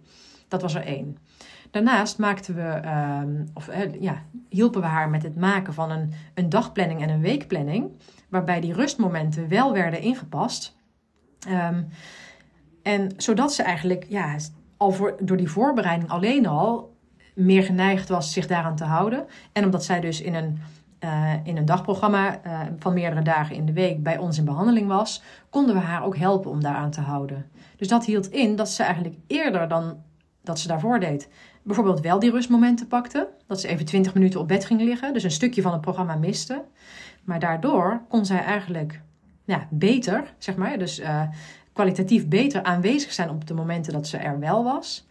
Dat 0.48 0.62
was 0.62 0.74
er 0.74 0.84
één. 0.84 1.18
Daarnaast 1.72 2.18
maakten 2.18 2.54
we, 2.54 2.80
um, 3.22 3.48
of, 3.54 3.70
ja, 4.00 4.22
hielpen 4.48 4.80
we 4.80 4.86
haar 4.86 5.10
met 5.10 5.22
het 5.22 5.36
maken 5.36 5.74
van 5.74 5.90
een, 5.90 6.12
een 6.34 6.48
dagplanning 6.48 7.02
en 7.02 7.08
een 7.08 7.20
weekplanning, 7.20 7.90
waarbij 8.28 8.60
die 8.60 8.72
rustmomenten 8.72 9.48
wel 9.48 9.72
werden 9.72 10.00
ingepast. 10.00 10.76
Um, 11.48 11.88
en 12.82 13.10
zodat 13.16 13.52
ze 13.52 13.62
eigenlijk 13.62 14.06
ja, 14.08 14.36
al 14.76 14.90
voor, 14.90 15.16
door 15.20 15.36
die 15.36 15.50
voorbereiding 15.50 16.10
alleen 16.10 16.46
al 16.46 16.96
meer 17.34 17.62
geneigd 17.62 18.08
was 18.08 18.32
zich 18.32 18.46
daaraan 18.46 18.76
te 18.76 18.84
houden. 18.84 19.26
En 19.52 19.64
omdat 19.64 19.84
zij 19.84 20.00
dus 20.00 20.20
in 20.20 20.34
een, 20.34 20.58
uh, 21.00 21.32
in 21.44 21.56
een 21.56 21.64
dagprogramma 21.64 22.40
uh, 22.46 22.60
van 22.78 22.94
meerdere 22.94 23.22
dagen 23.22 23.56
in 23.56 23.66
de 23.66 23.72
week 23.72 24.02
bij 24.02 24.18
ons 24.18 24.38
in 24.38 24.44
behandeling 24.44 24.88
was, 24.88 25.22
konden 25.50 25.74
we 25.74 25.80
haar 25.80 26.04
ook 26.04 26.16
helpen 26.16 26.50
om 26.50 26.62
daaraan 26.62 26.90
te 26.90 27.00
houden. 27.00 27.50
Dus 27.76 27.88
dat 27.88 28.04
hield 28.04 28.30
in 28.30 28.56
dat 28.56 28.68
ze 28.68 28.82
eigenlijk 28.82 29.16
eerder 29.26 29.68
dan 29.68 29.96
dat 30.42 30.58
ze 30.58 30.68
daarvoor 30.68 31.00
deed, 31.00 31.28
bijvoorbeeld 31.62 32.00
wel 32.00 32.18
die 32.18 32.30
rustmomenten 32.30 32.86
pakte. 32.86 33.28
Dat 33.46 33.60
ze 33.60 33.68
even 33.68 33.84
20 33.84 34.14
minuten 34.14 34.40
op 34.40 34.48
bed 34.48 34.64
ging 34.64 34.80
liggen, 34.80 35.12
dus 35.12 35.22
een 35.22 35.30
stukje 35.30 35.62
van 35.62 35.72
het 35.72 35.80
programma 35.80 36.14
miste. 36.14 36.64
Maar 37.24 37.40
daardoor 37.40 38.02
kon 38.08 38.26
zij 38.26 38.44
eigenlijk 38.44 39.00
ja, 39.44 39.66
beter, 39.70 40.34
zeg 40.38 40.56
maar, 40.56 40.78
dus 40.78 41.00
uh, 41.00 41.22
kwalitatief 41.72 42.28
beter 42.28 42.62
aanwezig 42.62 43.12
zijn 43.12 43.30
op 43.30 43.46
de 43.46 43.54
momenten 43.54 43.92
dat 43.92 44.06
ze 44.06 44.16
er 44.16 44.38
wel 44.38 44.64
was. 44.64 45.06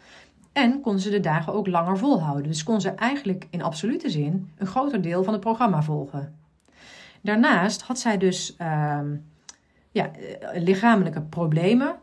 En 0.52 0.82
kon 0.82 1.00
ze 1.00 1.10
de 1.10 1.20
dagen 1.20 1.54
ook 1.54 1.68
langer 1.68 1.98
volhouden. 1.98 2.44
Dus 2.44 2.64
kon 2.64 2.82
ze 2.82 2.90
eigenlijk 2.90 3.48
in 3.50 3.62
absolute 3.62 4.10
zin 4.10 4.52
een 4.58 4.68
groter 4.68 5.02
deel 5.02 5.24
van 5.24 5.34
het 5.34 5.42
programma 5.42 5.84
volgen. 5.84 6.36
Daarnaast 7.22 7.82
had 7.82 8.00
zij 8.00 8.18
dus 8.18 8.56
uh, 8.62 9.00
ja, 9.92 10.12
eh, 10.12 10.62
lichamelijke 10.64 11.22
problemen. 11.22 11.96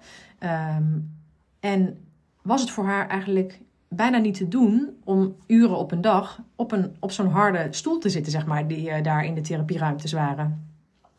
Um, 0.76 1.16
en 1.61 1.98
was 2.42 2.61
het 2.61 2.70
voor 2.70 2.84
haar 2.84 3.08
eigenlijk 3.08 3.61
bijna 3.88 4.18
niet 4.18 4.37
te 4.37 4.48
doen 4.48 4.88
om 5.05 5.37
uren 5.46 5.77
op 5.77 5.92
een 5.92 6.01
dag 6.01 6.40
op, 6.57 6.72
een, 6.72 6.96
op 6.98 7.11
zo'n 7.11 7.31
harde 7.31 7.66
stoel 7.70 7.98
te 7.98 8.09
zitten, 8.09 8.33
zeg 8.33 8.46
maar, 8.46 8.68
die 8.68 8.88
uh, 8.88 9.03
daar 9.03 9.24
in 9.24 9.35
de 9.35 9.40
therapieruimtes 9.40 10.12
waren. 10.12 10.66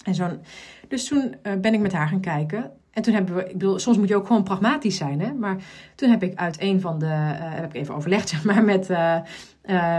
En 0.03 0.15
zo'n, 0.15 0.39
dus 0.87 1.07
toen 1.07 1.35
uh, 1.43 1.53
ben 1.53 1.73
ik 1.73 1.79
met 1.79 1.93
haar 1.93 2.07
gaan 2.07 2.19
kijken. 2.19 2.71
En 2.91 3.01
toen 3.01 3.13
hebben 3.13 3.35
we, 3.35 3.45
ik 3.45 3.51
bedoel, 3.51 3.79
soms 3.79 3.97
moet 3.97 4.07
je 4.07 4.15
ook 4.15 4.27
gewoon 4.27 4.43
pragmatisch 4.43 4.97
zijn, 4.97 5.21
hè. 5.21 5.33
Maar 5.33 5.57
toen 5.95 6.09
heb 6.09 6.23
ik 6.23 6.35
uit 6.35 6.61
een 6.61 6.81
van 6.81 6.99
de, 6.99 7.05
uh, 7.05 7.11
heb 7.35 7.65
ik 7.65 7.73
even 7.73 7.95
overlegd, 7.95 8.29
zeg 8.35 8.43
maar, 8.43 8.63
met, 8.63 8.87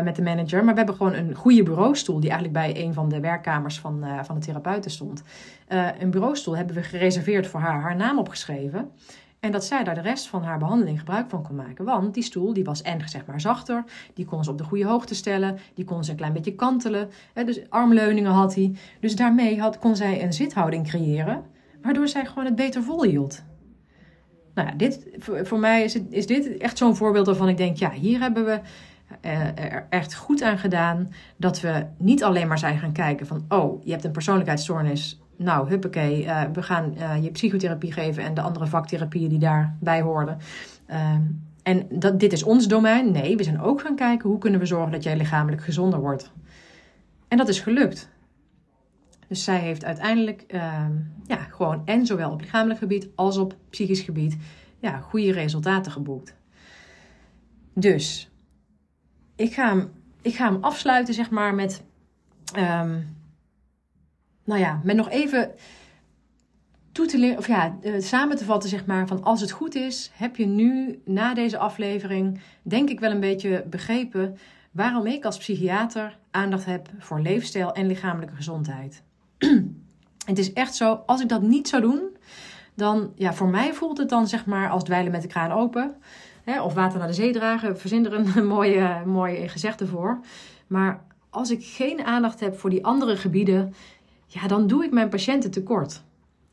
met 0.04 0.16
de 0.16 0.22
manager. 0.22 0.64
Maar 0.64 0.72
we 0.72 0.78
hebben 0.78 0.96
gewoon 0.96 1.14
een 1.14 1.34
goede 1.34 1.62
bureaustoel, 1.62 2.20
die 2.20 2.30
eigenlijk 2.30 2.58
bij 2.58 2.84
een 2.84 2.94
van 2.94 3.08
de 3.08 3.20
werkkamers 3.20 3.78
van, 3.78 4.04
van 4.22 4.34
de 4.34 4.40
therapeuten 4.40 4.90
stond. 4.90 5.22
een 5.98 6.10
bureaustoel 6.10 6.56
hebben 6.56 6.74
we 6.74 6.82
gereserveerd 6.82 7.46
voor 7.46 7.60
haar, 7.60 7.80
haar 7.80 7.96
naam 7.96 8.18
opgeschreven. 8.18 8.90
En 9.40 9.52
dat 9.52 9.64
zij 9.64 9.84
daar 9.84 9.94
de 9.94 10.00
rest 10.00 10.28
van 10.28 10.42
haar 10.42 10.58
behandeling 10.58 10.98
gebruik 10.98 11.30
van 11.30 11.42
kon 11.42 11.56
maken. 11.56 11.84
Want 11.84 12.14
die 12.14 12.22
stoel 12.22 12.52
die 12.52 12.64
was 12.64 12.82
en 12.82 13.08
zeg 13.08 13.26
maar 13.26 13.40
zachter. 13.40 13.84
Die 14.14 14.24
kon 14.24 14.44
ze 14.44 14.50
op 14.50 14.58
de 14.58 14.64
goede 14.64 14.84
hoogte 14.84 15.14
stellen. 15.14 15.58
Die 15.74 15.84
kon 15.84 16.04
ze 16.04 16.10
een 16.10 16.16
klein 16.16 16.32
beetje 16.32 16.54
kantelen. 16.54 17.10
Dus 17.44 17.70
armleuningen 17.70 18.32
had 18.32 18.54
hij. 18.54 18.76
Dus 19.00 19.16
daarmee 19.16 19.60
had, 19.60 19.78
kon 19.78 19.96
zij 19.96 20.22
een 20.22 20.32
zithouding 20.32 20.88
creëren. 20.88 21.42
Waardoor 21.82 22.08
zij 22.08 22.26
gewoon 22.26 22.44
het 22.44 22.54
beter 22.54 22.82
volhield. 22.82 23.42
Nou 24.54 24.68
ja, 24.68 24.74
dit, 24.74 25.08
voor, 25.18 25.58
mij 25.58 25.84
is, 25.84 25.94
is 25.94 26.26
dit 26.26 26.56
echt 26.56 26.78
zo'n 26.78 26.96
voorbeeld 26.96 27.26
waarvan 27.26 27.48
ik 27.48 27.56
denk... 27.56 27.76
Ja, 27.76 27.90
hier 27.90 28.20
hebben 28.20 28.44
we 28.44 28.60
uh, 29.24 29.58
er 29.72 29.86
echt 29.90 30.14
goed 30.14 30.42
aan 30.42 30.58
gedaan... 30.58 31.12
dat 31.36 31.60
we 31.60 31.86
niet 31.96 32.24
alleen 32.24 32.48
maar 32.48 32.58
zijn 32.58 32.78
gaan 32.78 32.92
kijken 32.92 33.26
van... 33.26 33.44
Oh, 33.48 33.84
je 33.84 33.90
hebt 33.90 34.04
een 34.04 34.10
persoonlijkheidsstoornis 34.10 35.20
nou, 35.42 35.68
huppakee, 35.68 36.24
uh, 36.24 36.42
we 36.52 36.62
gaan 36.62 36.94
uh, 36.96 37.22
je 37.22 37.30
psychotherapie 37.30 37.92
geven 37.92 38.22
en 38.22 38.34
de 38.34 38.40
andere 38.40 38.66
vaktherapieën 38.66 39.28
die 39.28 39.38
daarbij 39.38 40.00
hoorden. 40.00 40.38
Uh, 40.90 41.14
en 41.62 41.86
dat, 41.90 42.20
dit 42.20 42.32
is 42.32 42.42
ons 42.42 42.68
domein. 42.68 43.12
Nee, 43.12 43.36
we 43.36 43.42
zijn 43.42 43.60
ook 43.60 43.80
gaan 43.80 43.96
kijken 43.96 44.28
hoe 44.28 44.38
kunnen 44.38 44.60
we 44.60 44.66
zorgen 44.66 44.92
dat 44.92 45.02
jij 45.02 45.16
lichamelijk 45.16 45.62
gezonder 45.62 46.00
wordt. 46.00 46.32
En 47.28 47.36
dat 47.36 47.48
is 47.48 47.60
gelukt. 47.60 48.08
Dus 49.28 49.44
zij 49.44 49.58
heeft 49.58 49.84
uiteindelijk 49.84 50.44
ehm, 50.46 50.92
ja, 51.26 51.36
gewoon 51.36 51.82
en 51.84 52.06
zowel 52.06 52.30
op 52.30 52.40
lichamelijk 52.40 52.78
gebied 52.78 53.08
als 53.14 53.36
op 53.36 53.56
psychisch 53.70 54.00
gebied 54.00 54.36
ja, 54.78 54.98
goede 54.98 55.32
resultaten 55.32 55.92
geboekt. 55.92 56.34
Dus 57.74 58.30
ik 59.36 59.54
ga 59.54 59.68
hem, 59.68 59.90
ik 60.22 60.34
ga 60.34 60.52
hem 60.52 60.64
afsluiten, 60.64 61.14
zeg 61.14 61.30
maar, 61.30 61.54
met. 61.54 61.82
Um, 62.58 63.18
nou 64.44 64.60
ja, 64.60 64.80
met 64.84 64.96
nog 64.96 65.10
even 65.10 65.50
toe 66.92 67.06
te 67.06 67.18
leren, 67.18 67.38
of 67.38 67.46
ja, 67.46 67.76
eh, 67.82 67.92
samen 67.98 68.36
te 68.36 68.44
vatten, 68.44 68.70
zeg 68.70 68.86
maar, 68.86 69.06
van 69.06 69.22
als 69.22 69.40
het 69.40 69.50
goed 69.50 69.74
is, 69.74 70.10
heb 70.14 70.36
je 70.36 70.46
nu 70.46 71.00
na 71.04 71.34
deze 71.34 71.58
aflevering, 71.58 72.40
denk 72.62 72.88
ik 72.88 73.00
wel 73.00 73.10
een 73.10 73.20
beetje 73.20 73.64
begrepen 73.70 74.38
waarom 74.70 75.06
ik 75.06 75.24
als 75.24 75.38
psychiater 75.38 76.18
aandacht 76.30 76.64
heb 76.64 76.88
voor 76.98 77.20
leefstijl 77.20 77.72
en 77.72 77.86
lichamelijke 77.86 78.34
gezondheid. 78.34 79.02
het 80.24 80.38
is 80.38 80.52
echt 80.52 80.74
zo, 80.74 81.02
als 81.06 81.20
ik 81.20 81.28
dat 81.28 81.42
niet 81.42 81.68
zou 81.68 81.82
doen, 81.82 82.16
dan, 82.74 83.12
ja, 83.14 83.32
voor 83.32 83.48
mij 83.48 83.72
voelt 83.74 83.98
het 83.98 84.08
dan 84.08 84.28
zeg 84.28 84.46
maar 84.46 84.70
als 84.70 84.84
dweilen 84.84 85.12
met 85.12 85.22
de 85.22 85.28
kraan 85.28 85.52
open. 85.52 85.94
Hè, 86.44 86.62
of 86.62 86.74
water 86.74 86.98
naar 86.98 87.08
de 87.08 87.14
zee 87.14 87.32
dragen, 87.32 87.78
verzin 87.78 88.06
er 88.06 88.12
een 88.12 88.46
mooie, 88.56 89.02
mooie 89.06 89.48
gezegde 89.48 89.86
voor. 89.86 90.20
Maar 90.66 91.04
als 91.30 91.50
ik 91.50 91.64
geen 91.64 92.04
aandacht 92.04 92.40
heb 92.40 92.58
voor 92.58 92.70
die 92.70 92.84
andere 92.84 93.16
gebieden, 93.16 93.74
ja, 94.32 94.46
dan 94.46 94.66
doe 94.66 94.84
ik 94.84 94.92
mijn 94.92 95.08
patiënten 95.08 95.50
tekort. 95.50 96.02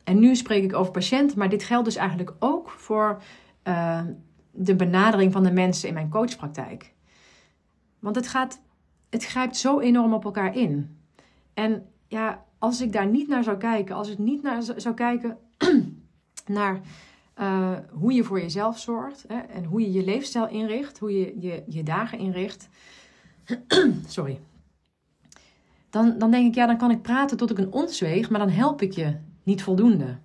En 0.03 0.19
nu 0.19 0.35
spreek 0.35 0.63
ik 0.63 0.73
over 0.73 0.91
patiënten, 0.91 1.37
maar 1.37 1.49
dit 1.49 1.63
geldt 1.63 1.85
dus 1.85 1.95
eigenlijk 1.95 2.33
ook 2.39 2.69
voor 2.69 3.21
uh, 3.63 4.01
de 4.51 4.75
benadering 4.75 5.31
van 5.31 5.43
de 5.43 5.51
mensen 5.51 5.87
in 5.87 5.93
mijn 5.93 6.09
coachpraktijk. 6.09 6.93
Want 7.99 8.15
het, 8.15 8.27
gaat, 8.27 8.61
het 9.09 9.25
grijpt 9.25 9.57
zo 9.57 9.79
enorm 9.79 10.13
op 10.13 10.25
elkaar 10.25 10.55
in. 10.55 10.97
En 11.53 11.85
ja, 12.07 12.45
als 12.57 12.81
ik 12.81 12.91
daar 12.91 13.07
niet 13.07 13.27
naar 13.27 13.43
zou 13.43 13.57
kijken, 13.57 13.95
als 13.95 14.09
ik 14.09 14.17
niet 14.17 14.43
naar 14.43 14.63
zou 14.75 14.95
kijken 14.95 15.37
naar 16.45 16.81
uh, 17.39 17.77
hoe 17.91 18.13
je 18.13 18.23
voor 18.23 18.41
jezelf 18.41 18.79
zorgt 18.79 19.25
hè, 19.27 19.37
en 19.37 19.63
hoe 19.63 19.81
je 19.81 19.91
je 19.91 20.03
leefstijl 20.03 20.47
inricht, 20.47 20.99
hoe 20.99 21.19
je 21.19 21.35
je, 21.39 21.63
je 21.67 21.83
dagen 21.83 22.17
inricht. 22.17 22.69
Sorry. 24.07 24.39
Dan, 25.97 26.15
dan 26.17 26.31
denk 26.31 26.47
ik, 26.47 26.55
ja, 26.55 26.65
dan 26.65 26.77
kan 26.77 26.91
ik 26.91 27.01
praten 27.01 27.37
tot 27.37 27.51
ik 27.51 27.57
een 27.57 27.71
ons 27.71 27.99
weeg, 27.99 28.29
maar 28.29 28.39
dan 28.39 28.49
help 28.49 28.81
ik 28.81 28.91
je 28.91 29.15
niet 29.43 29.63
voldoende. 29.63 30.17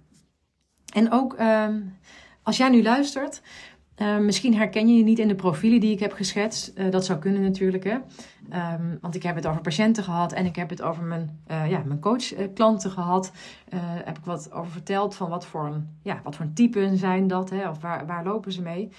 En 0.95 1.11
ook 1.13 1.41
uh, 1.41 1.69
als 2.43 2.57
jij 2.57 2.69
nu 2.69 2.83
luistert, 2.83 3.43
uh, 3.97 4.19
misschien 4.19 4.55
herken 4.55 4.89
je 4.89 4.97
je 4.97 5.05
niet 5.05 5.19
in 5.19 5.29
de 5.29 5.35
profielen 5.35 5.81
die 5.81 5.93
ik 5.93 6.01
heb 6.01 6.13
geschetst. 6.13 6.73
Uh, 6.75 6.91
dat 6.91 7.05
zou 7.05 7.19
kunnen 7.19 7.43
natuurlijk. 7.43 7.85
Hè? 7.85 7.95
Um, 8.75 8.99
want 9.01 9.15
ik 9.15 9.23
heb 9.23 9.35
het 9.35 9.47
over 9.47 9.61
patiënten 9.61 10.05
gehad 10.05 10.33
en 10.33 10.47
ik 10.47 10.57
heb 10.57 10.71
het 10.71 10.83
over 10.83 11.03
mijn, 11.03 11.41
uh, 11.51 11.71
ja, 11.71 11.83
mijn 11.85 12.01
coachklanten 12.01 12.91
gehad. 12.91 13.33
heb 14.05 14.19
ik 14.19 14.25
wat 14.25 14.53
over 14.53 14.73
verteld 14.73 15.15
van 15.15 15.29
wat 15.29 15.47
voor 15.47 15.67
een, 15.67 15.89
ja, 16.03 16.21
wat 16.25 16.37
voor 16.37 16.45
een 16.45 16.55
typen 16.55 16.97
zijn 16.97 17.27
dat? 17.27 17.51
Hè? 17.51 17.69
Of 17.69 17.81
waar, 17.81 18.07
waar 18.07 18.25
lopen 18.25 18.53
ze 18.53 18.63
mee? 18.63 18.91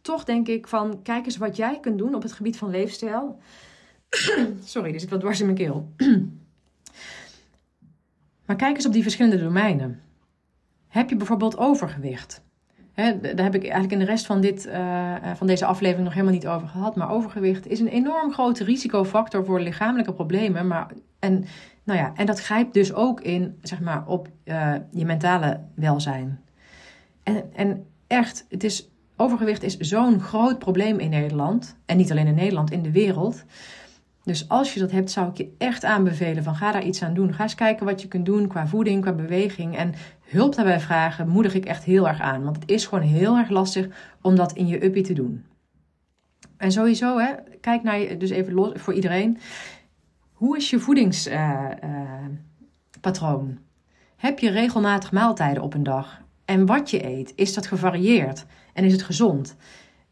Toch 0.00 0.24
denk 0.24 0.48
ik 0.48 0.68
van, 0.68 1.02
kijk 1.02 1.24
eens 1.24 1.36
wat 1.36 1.56
jij 1.56 1.80
kunt 1.80 1.98
doen 1.98 2.14
op 2.14 2.22
het 2.22 2.32
gebied 2.32 2.58
van 2.58 2.70
leefstijl. 2.70 3.38
Sorry, 4.64 4.94
er 4.94 5.00
zit 5.00 5.10
wat 5.10 5.20
dwars 5.20 5.40
in 5.40 5.46
mijn 5.46 5.58
keel. 5.58 5.92
maar 8.46 8.56
kijk 8.56 8.76
eens 8.76 8.86
op 8.86 8.92
die 8.92 9.02
verschillende 9.02 9.42
domeinen. 9.42 10.00
Heb 10.88 11.08
je 11.08 11.16
bijvoorbeeld 11.16 11.58
overgewicht? 11.58 12.42
daar 12.94 13.44
heb 13.44 13.54
ik 13.54 13.62
eigenlijk 13.62 13.92
in 13.92 13.98
de 13.98 14.04
rest 14.04 14.26
van, 14.26 14.40
dit, 14.40 14.66
uh, 14.66 15.14
van 15.34 15.46
deze 15.46 15.64
aflevering 15.64 16.04
nog 16.04 16.12
helemaal 16.12 16.34
niet 16.34 16.46
over 16.46 16.68
gehad. 16.68 16.96
Maar 16.96 17.10
overgewicht 17.10 17.66
is 17.66 17.80
een 17.80 17.88
enorm 17.88 18.32
grote 18.32 18.64
risicofactor 18.64 19.44
voor 19.44 19.60
lichamelijke 19.60 20.12
problemen. 20.12 20.66
Maar, 20.66 20.90
en, 21.18 21.44
nou 21.84 21.98
ja, 21.98 22.12
en 22.14 22.26
dat 22.26 22.40
grijpt 22.40 22.74
dus 22.74 22.92
ook 22.92 23.20
in 23.20 23.58
zeg 23.62 23.80
maar, 23.80 24.06
op 24.06 24.28
uh, 24.44 24.74
je 24.90 25.04
mentale 25.04 25.60
welzijn. 25.74 26.40
En, 27.22 27.44
en 27.54 27.86
echt, 28.06 28.46
het 28.48 28.64
is, 28.64 28.88
overgewicht 29.16 29.62
is 29.62 29.76
zo'n 29.76 30.20
groot 30.20 30.58
probleem 30.58 30.98
in 30.98 31.10
Nederland. 31.10 31.76
En 31.86 31.96
niet 31.96 32.10
alleen 32.10 32.26
in 32.26 32.34
Nederland, 32.34 32.70
in 32.70 32.82
de 32.82 32.92
wereld. 32.92 33.44
Dus 34.24 34.48
als 34.48 34.74
je 34.74 34.80
dat 34.80 34.90
hebt, 34.90 35.10
zou 35.10 35.28
ik 35.28 35.36
je 35.36 35.54
echt 35.58 35.84
aanbevelen 35.84 36.42
van 36.42 36.54
ga 36.54 36.72
daar 36.72 36.84
iets 36.84 37.02
aan 37.02 37.14
doen. 37.14 37.34
Ga 37.34 37.42
eens 37.42 37.54
kijken 37.54 37.86
wat 37.86 38.02
je 38.02 38.08
kunt 38.08 38.26
doen 38.26 38.46
qua 38.46 38.66
voeding, 38.66 39.02
qua 39.02 39.12
beweging. 39.12 39.76
En 39.76 39.94
hulp 40.24 40.54
daarbij 40.54 40.80
vragen, 40.80 41.28
moedig 41.28 41.54
ik 41.54 41.64
echt 41.64 41.84
heel 41.84 42.08
erg 42.08 42.20
aan. 42.20 42.44
Want 42.44 42.56
het 42.56 42.70
is 42.70 42.86
gewoon 42.86 43.04
heel 43.04 43.36
erg 43.36 43.48
lastig 43.48 43.88
om 44.22 44.36
dat 44.36 44.52
in 44.52 44.66
je 44.66 44.84
uppie 44.84 45.02
te 45.02 45.12
doen. 45.12 45.44
En 46.56 46.72
sowieso, 46.72 47.18
hè, 47.18 47.32
kijk 47.60 47.82
naar 47.82 47.98
je, 47.98 48.16
dus 48.16 48.30
even 48.30 48.52
los 48.52 48.72
voor 48.74 48.94
iedereen. 48.94 49.38
Hoe 50.32 50.56
is 50.56 50.70
je 50.70 50.78
voedingspatroon? 50.78 53.46
Uh, 53.46 53.48
uh, 53.48 53.56
Heb 54.16 54.38
je 54.38 54.50
regelmatig 54.50 55.12
maaltijden 55.12 55.62
op 55.62 55.74
een 55.74 55.82
dag? 55.82 56.20
En 56.44 56.66
wat 56.66 56.90
je 56.90 57.06
eet, 57.06 57.32
is 57.36 57.54
dat 57.54 57.66
gevarieerd? 57.66 58.46
En 58.72 58.84
is 58.84 58.92
het 58.92 59.02
gezond? 59.02 59.56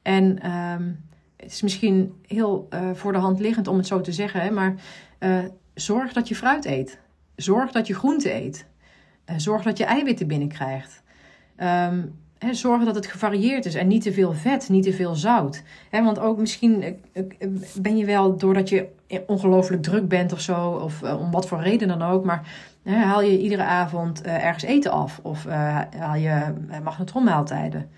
En 0.03 0.51
um, 0.51 1.07
het 1.43 1.51
is 1.51 1.63
misschien 1.63 2.15
heel 2.27 2.69
uh, 2.71 2.91
voor 2.95 3.13
de 3.13 3.19
hand 3.19 3.41
liggend 3.41 3.69
om 3.69 3.77
het 3.77 3.87
zo 3.87 4.01
te 4.01 4.13
zeggen, 4.13 4.41
hè, 4.41 4.51
maar 4.51 4.75
uh, 5.21 5.39
zorg 5.75 6.13
dat 6.13 6.29
je 6.29 6.35
fruit 6.35 6.65
eet. 6.65 6.99
Zorg 7.37 7.73
dat 7.73 7.87
je 7.87 7.95
groente 7.95 8.35
eet. 8.35 8.67
Uh, 9.31 9.35
zorg 9.37 9.63
dat 9.63 9.79
je 9.79 9.85
eiwitten 9.85 10.27
binnenkrijgt. 10.27 11.03
Um, 11.57 12.19
hè, 12.39 12.55
zorg 12.55 12.85
dat 12.85 12.95
het 12.95 13.07
gevarieerd 13.07 13.65
is 13.67 13.75
en 13.75 13.87
niet 13.87 14.03
te 14.03 14.13
veel 14.13 14.33
vet, 14.33 14.69
niet 14.69 14.85
te 14.85 14.93
veel 14.93 15.15
zout. 15.15 15.63
Hè, 15.91 16.03
want 16.03 16.19
ook 16.19 16.39
misschien 16.39 17.01
ben 17.81 17.97
je 17.97 18.05
wel 18.05 18.37
doordat 18.37 18.69
je 18.69 18.89
ongelooflijk 19.27 19.83
druk 19.83 20.09
bent 20.09 20.33
of 20.33 20.41
zo, 20.41 20.71
of 20.71 21.03
om 21.03 21.31
wat 21.31 21.49
voor 21.49 21.63
reden 21.63 21.89
dan 21.89 22.03
ook, 22.03 22.25
maar 22.25 22.71
haal 22.85 23.23
je 23.23 23.39
iedere 23.39 23.63
avond 23.63 24.23
ergens 24.23 24.65
eten 24.65 24.91
af 24.91 25.21
of 25.23 25.45
haal 25.99 26.17
je 26.17 26.55
magnetronmaaltijden. 26.83 27.91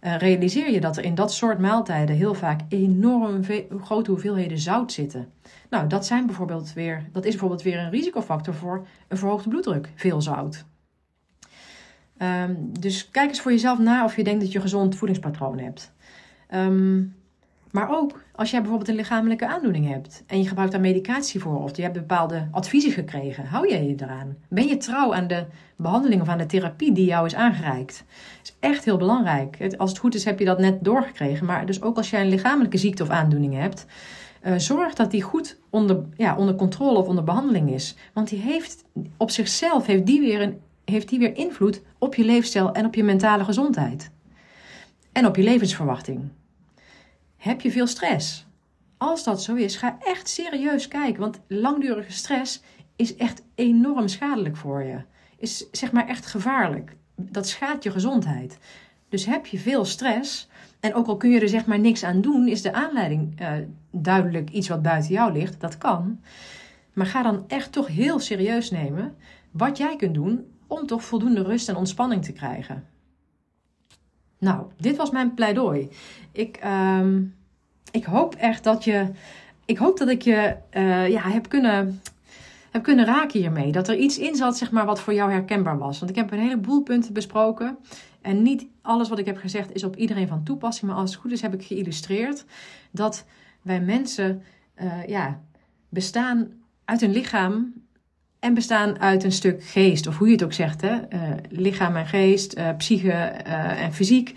Uh, 0.00 0.16
realiseer 0.16 0.70
je 0.70 0.80
dat 0.80 0.96
er 0.96 1.04
in 1.04 1.14
dat 1.14 1.32
soort 1.32 1.58
maaltijden 1.58 2.16
heel 2.16 2.34
vaak 2.34 2.60
enorm 2.68 3.42
grote 3.80 4.10
hoeveelheden 4.10 4.58
zout 4.58 4.92
zitten. 4.92 5.32
Nou, 5.70 5.86
dat, 5.86 6.06
zijn 6.06 6.26
bijvoorbeeld 6.26 6.72
weer, 6.72 7.08
dat 7.12 7.24
is 7.24 7.30
bijvoorbeeld 7.30 7.62
weer 7.62 7.78
een 7.78 7.90
risicofactor 7.90 8.54
voor 8.54 8.86
een 9.08 9.16
verhoogde 9.16 9.48
bloeddruk, 9.48 9.88
veel 9.94 10.22
zout. 10.22 10.64
Um, 12.18 12.80
dus 12.80 13.10
kijk 13.10 13.28
eens 13.28 13.40
voor 13.40 13.52
jezelf 13.52 13.78
na 13.78 14.04
of 14.04 14.16
je 14.16 14.24
denkt 14.24 14.40
dat 14.40 14.52
je 14.52 14.60
gezond 14.60 14.96
voedingspatroon 14.96 15.58
hebt. 15.58 15.92
Um, 16.54 17.14
maar 17.70 17.90
ook 17.90 18.22
als 18.34 18.50
jij 18.50 18.60
bijvoorbeeld 18.60 18.88
een 18.88 18.96
lichamelijke 18.96 19.46
aandoening 19.46 19.88
hebt 19.88 20.24
en 20.26 20.38
je 20.38 20.48
gebruikt 20.48 20.72
daar 20.72 20.80
medicatie 20.80 21.40
voor 21.40 21.62
of 21.62 21.76
je 21.76 21.82
hebt 21.82 21.94
bepaalde 21.94 22.48
adviezen 22.50 22.92
gekregen, 22.92 23.44
hou 23.46 23.68
jij 23.68 23.86
je 23.86 23.94
eraan? 23.96 24.36
Ben 24.48 24.66
je 24.66 24.76
trouw 24.76 25.14
aan 25.14 25.26
de 25.26 25.44
behandeling 25.76 26.20
of 26.20 26.28
aan 26.28 26.38
de 26.38 26.46
therapie 26.46 26.92
die 26.92 27.04
jou 27.04 27.26
is 27.26 27.34
aangereikt? 27.34 28.04
Dat 28.38 28.42
is 28.42 28.56
echt 28.60 28.84
heel 28.84 28.96
belangrijk. 28.96 29.74
Als 29.76 29.90
het 29.90 29.98
goed 29.98 30.14
is 30.14 30.24
heb 30.24 30.38
je 30.38 30.44
dat 30.44 30.58
net 30.58 30.84
doorgekregen, 30.84 31.46
maar 31.46 31.66
dus 31.66 31.82
ook 31.82 31.96
als 31.96 32.10
jij 32.10 32.20
een 32.20 32.28
lichamelijke 32.28 32.78
ziekte 32.78 33.02
of 33.02 33.08
aandoening 33.08 33.54
hebt, 33.54 33.86
uh, 34.42 34.54
zorg 34.56 34.94
dat 34.94 35.10
die 35.10 35.22
goed 35.22 35.58
onder, 35.70 36.04
ja, 36.16 36.36
onder 36.36 36.54
controle 36.54 36.98
of 36.98 37.06
onder 37.06 37.24
behandeling 37.24 37.70
is. 37.70 37.96
Want 38.12 38.28
die 38.28 38.38
heeft 38.38 38.84
op 39.16 39.30
zichzelf 39.30 39.86
heeft 39.86 40.06
die 40.06 40.20
weer, 40.20 40.40
een, 40.40 40.60
heeft 40.84 41.08
die 41.08 41.18
weer 41.18 41.36
invloed 41.36 41.82
op 41.98 42.14
je 42.14 42.24
leefstijl 42.24 42.72
en 42.72 42.86
op 42.86 42.94
je 42.94 43.04
mentale 43.04 43.44
gezondheid. 43.44 44.10
En 45.12 45.26
op 45.26 45.36
je 45.36 45.42
levensverwachting. 45.42 46.30
Heb 47.40 47.60
je 47.60 47.70
veel 47.70 47.86
stress? 47.86 48.46
Als 48.96 49.24
dat 49.24 49.42
zo 49.42 49.54
is, 49.54 49.76
ga 49.76 49.98
echt 50.04 50.28
serieus 50.28 50.88
kijken. 50.88 51.20
Want 51.20 51.40
langdurige 51.46 52.12
stress 52.12 52.62
is 52.96 53.16
echt 53.16 53.42
enorm 53.54 54.08
schadelijk 54.08 54.56
voor 54.56 54.82
je. 54.82 55.02
Is 55.36 55.70
zeg 55.70 55.92
maar 55.92 56.08
echt 56.08 56.26
gevaarlijk. 56.26 56.96
Dat 57.16 57.48
schaadt 57.48 57.82
je 57.82 57.90
gezondheid. 57.90 58.58
Dus 59.08 59.26
heb 59.26 59.46
je 59.46 59.58
veel 59.58 59.84
stress, 59.84 60.48
en 60.80 60.94
ook 60.94 61.06
al 61.06 61.16
kun 61.16 61.30
je 61.30 61.40
er 61.40 61.48
zeg 61.48 61.66
maar 61.66 61.78
niks 61.78 62.04
aan 62.04 62.20
doen, 62.20 62.48
is 62.48 62.62
de 62.62 62.72
aanleiding 62.72 63.40
uh, 63.40 63.52
duidelijk 63.90 64.50
iets 64.50 64.68
wat 64.68 64.82
buiten 64.82 65.12
jou 65.12 65.32
ligt. 65.32 65.60
Dat 65.60 65.78
kan. 65.78 66.20
Maar 66.92 67.06
ga 67.06 67.22
dan 67.22 67.44
echt 67.48 67.72
toch 67.72 67.86
heel 67.86 68.18
serieus 68.18 68.70
nemen 68.70 69.16
wat 69.50 69.76
jij 69.76 69.96
kunt 69.96 70.14
doen 70.14 70.46
om 70.66 70.86
toch 70.86 71.04
voldoende 71.04 71.42
rust 71.42 71.68
en 71.68 71.76
ontspanning 71.76 72.24
te 72.24 72.32
krijgen. 72.32 72.84
Nou, 74.38 74.66
dit 74.76 74.96
was 74.96 75.10
mijn 75.10 75.34
pleidooi. 75.34 75.88
Ik, 76.32 76.64
uh, 76.64 77.06
ik 77.90 78.04
hoop 78.04 78.34
echt 78.34 78.64
dat 78.64 78.84
je. 78.84 79.06
Ik 79.64 79.78
hoop 79.78 79.98
dat 79.98 80.08
ik 80.08 80.22
je 80.22 80.54
uh, 80.72 81.08
ja, 81.08 81.30
heb 81.30 81.48
kunnen 81.48 82.00
heb 82.70 82.82
kunnen 82.82 83.04
raken 83.04 83.40
hiermee. 83.40 83.72
Dat 83.72 83.88
er 83.88 83.96
iets 83.96 84.18
in 84.18 84.34
zat, 84.34 84.56
zeg 84.56 84.70
maar, 84.70 84.86
wat 84.86 85.00
voor 85.00 85.14
jou 85.14 85.30
herkenbaar 85.30 85.78
was. 85.78 85.98
Want 85.98 86.10
ik 86.10 86.16
heb 86.16 86.32
een 86.32 86.38
heleboel 86.38 86.82
punten 86.82 87.12
besproken. 87.12 87.78
En 88.20 88.42
niet 88.42 88.66
alles 88.82 89.08
wat 89.08 89.18
ik 89.18 89.26
heb 89.26 89.36
gezegd 89.36 89.74
is 89.74 89.84
op 89.84 89.96
iedereen 89.96 90.28
van 90.28 90.42
toepassing. 90.42 90.90
Maar 90.90 91.00
als 91.00 91.10
het 91.10 91.20
goed 91.20 91.32
is, 91.32 91.42
heb 91.42 91.54
ik 91.54 91.64
geïllustreerd 91.64 92.44
dat 92.90 93.24
wij 93.62 93.80
mensen 93.80 94.42
uh, 94.82 95.06
ja, 95.06 95.40
bestaan 95.88 96.48
uit 96.84 97.02
een 97.02 97.12
lichaam 97.12 97.72
en 98.38 98.54
bestaan 98.54 98.98
uit 98.98 99.24
een 99.24 99.32
stuk 99.32 99.64
geest, 99.64 100.06
of 100.06 100.18
hoe 100.18 100.26
je 100.26 100.32
het 100.32 100.44
ook 100.44 100.52
zegt, 100.52 100.80
hè? 100.80 100.94
Uh, 100.94 101.20
lichaam 101.48 101.96
en 101.96 102.06
geest, 102.06 102.58
uh, 102.58 102.68
psyche 102.76 103.12
en 103.12 103.92
fysiek. 103.92 104.34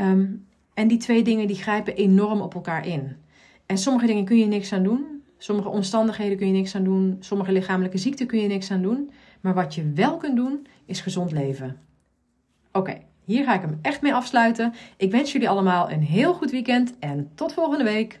Um, 0.00 0.46
en 0.74 0.88
die 0.88 0.98
twee 0.98 1.22
dingen 1.22 1.46
die 1.46 1.56
grijpen 1.56 1.96
enorm 1.96 2.40
op 2.40 2.54
elkaar 2.54 2.86
in. 2.86 3.16
En 3.66 3.78
sommige 3.78 4.06
dingen 4.06 4.24
kun 4.24 4.38
je 4.38 4.46
niks 4.46 4.72
aan 4.72 4.82
doen, 4.82 5.22
sommige 5.38 5.68
omstandigheden 5.68 6.36
kun 6.36 6.46
je 6.46 6.52
niks 6.52 6.74
aan 6.74 6.84
doen, 6.84 7.16
sommige 7.20 7.52
lichamelijke 7.52 7.98
ziekten 7.98 8.26
kun 8.26 8.40
je 8.40 8.48
niks 8.48 8.70
aan 8.70 8.82
doen. 8.82 9.10
Maar 9.40 9.54
wat 9.54 9.74
je 9.74 9.92
wel 9.92 10.16
kunt 10.16 10.36
doen, 10.36 10.66
is 10.86 11.00
gezond 11.00 11.32
leven. 11.32 11.76
Oké, 12.72 12.98
hier 13.24 13.44
ga 13.44 13.54
ik 13.54 13.60
hem 13.60 13.78
echt 13.82 14.02
mee 14.02 14.14
afsluiten. 14.14 14.74
Ik 14.96 15.10
wens 15.10 15.32
jullie 15.32 15.48
allemaal 15.48 15.90
een 15.90 16.02
heel 16.02 16.34
goed 16.34 16.50
weekend 16.50 16.98
en 16.98 17.30
tot 17.34 17.52
volgende 17.52 17.84
week. 17.84 18.20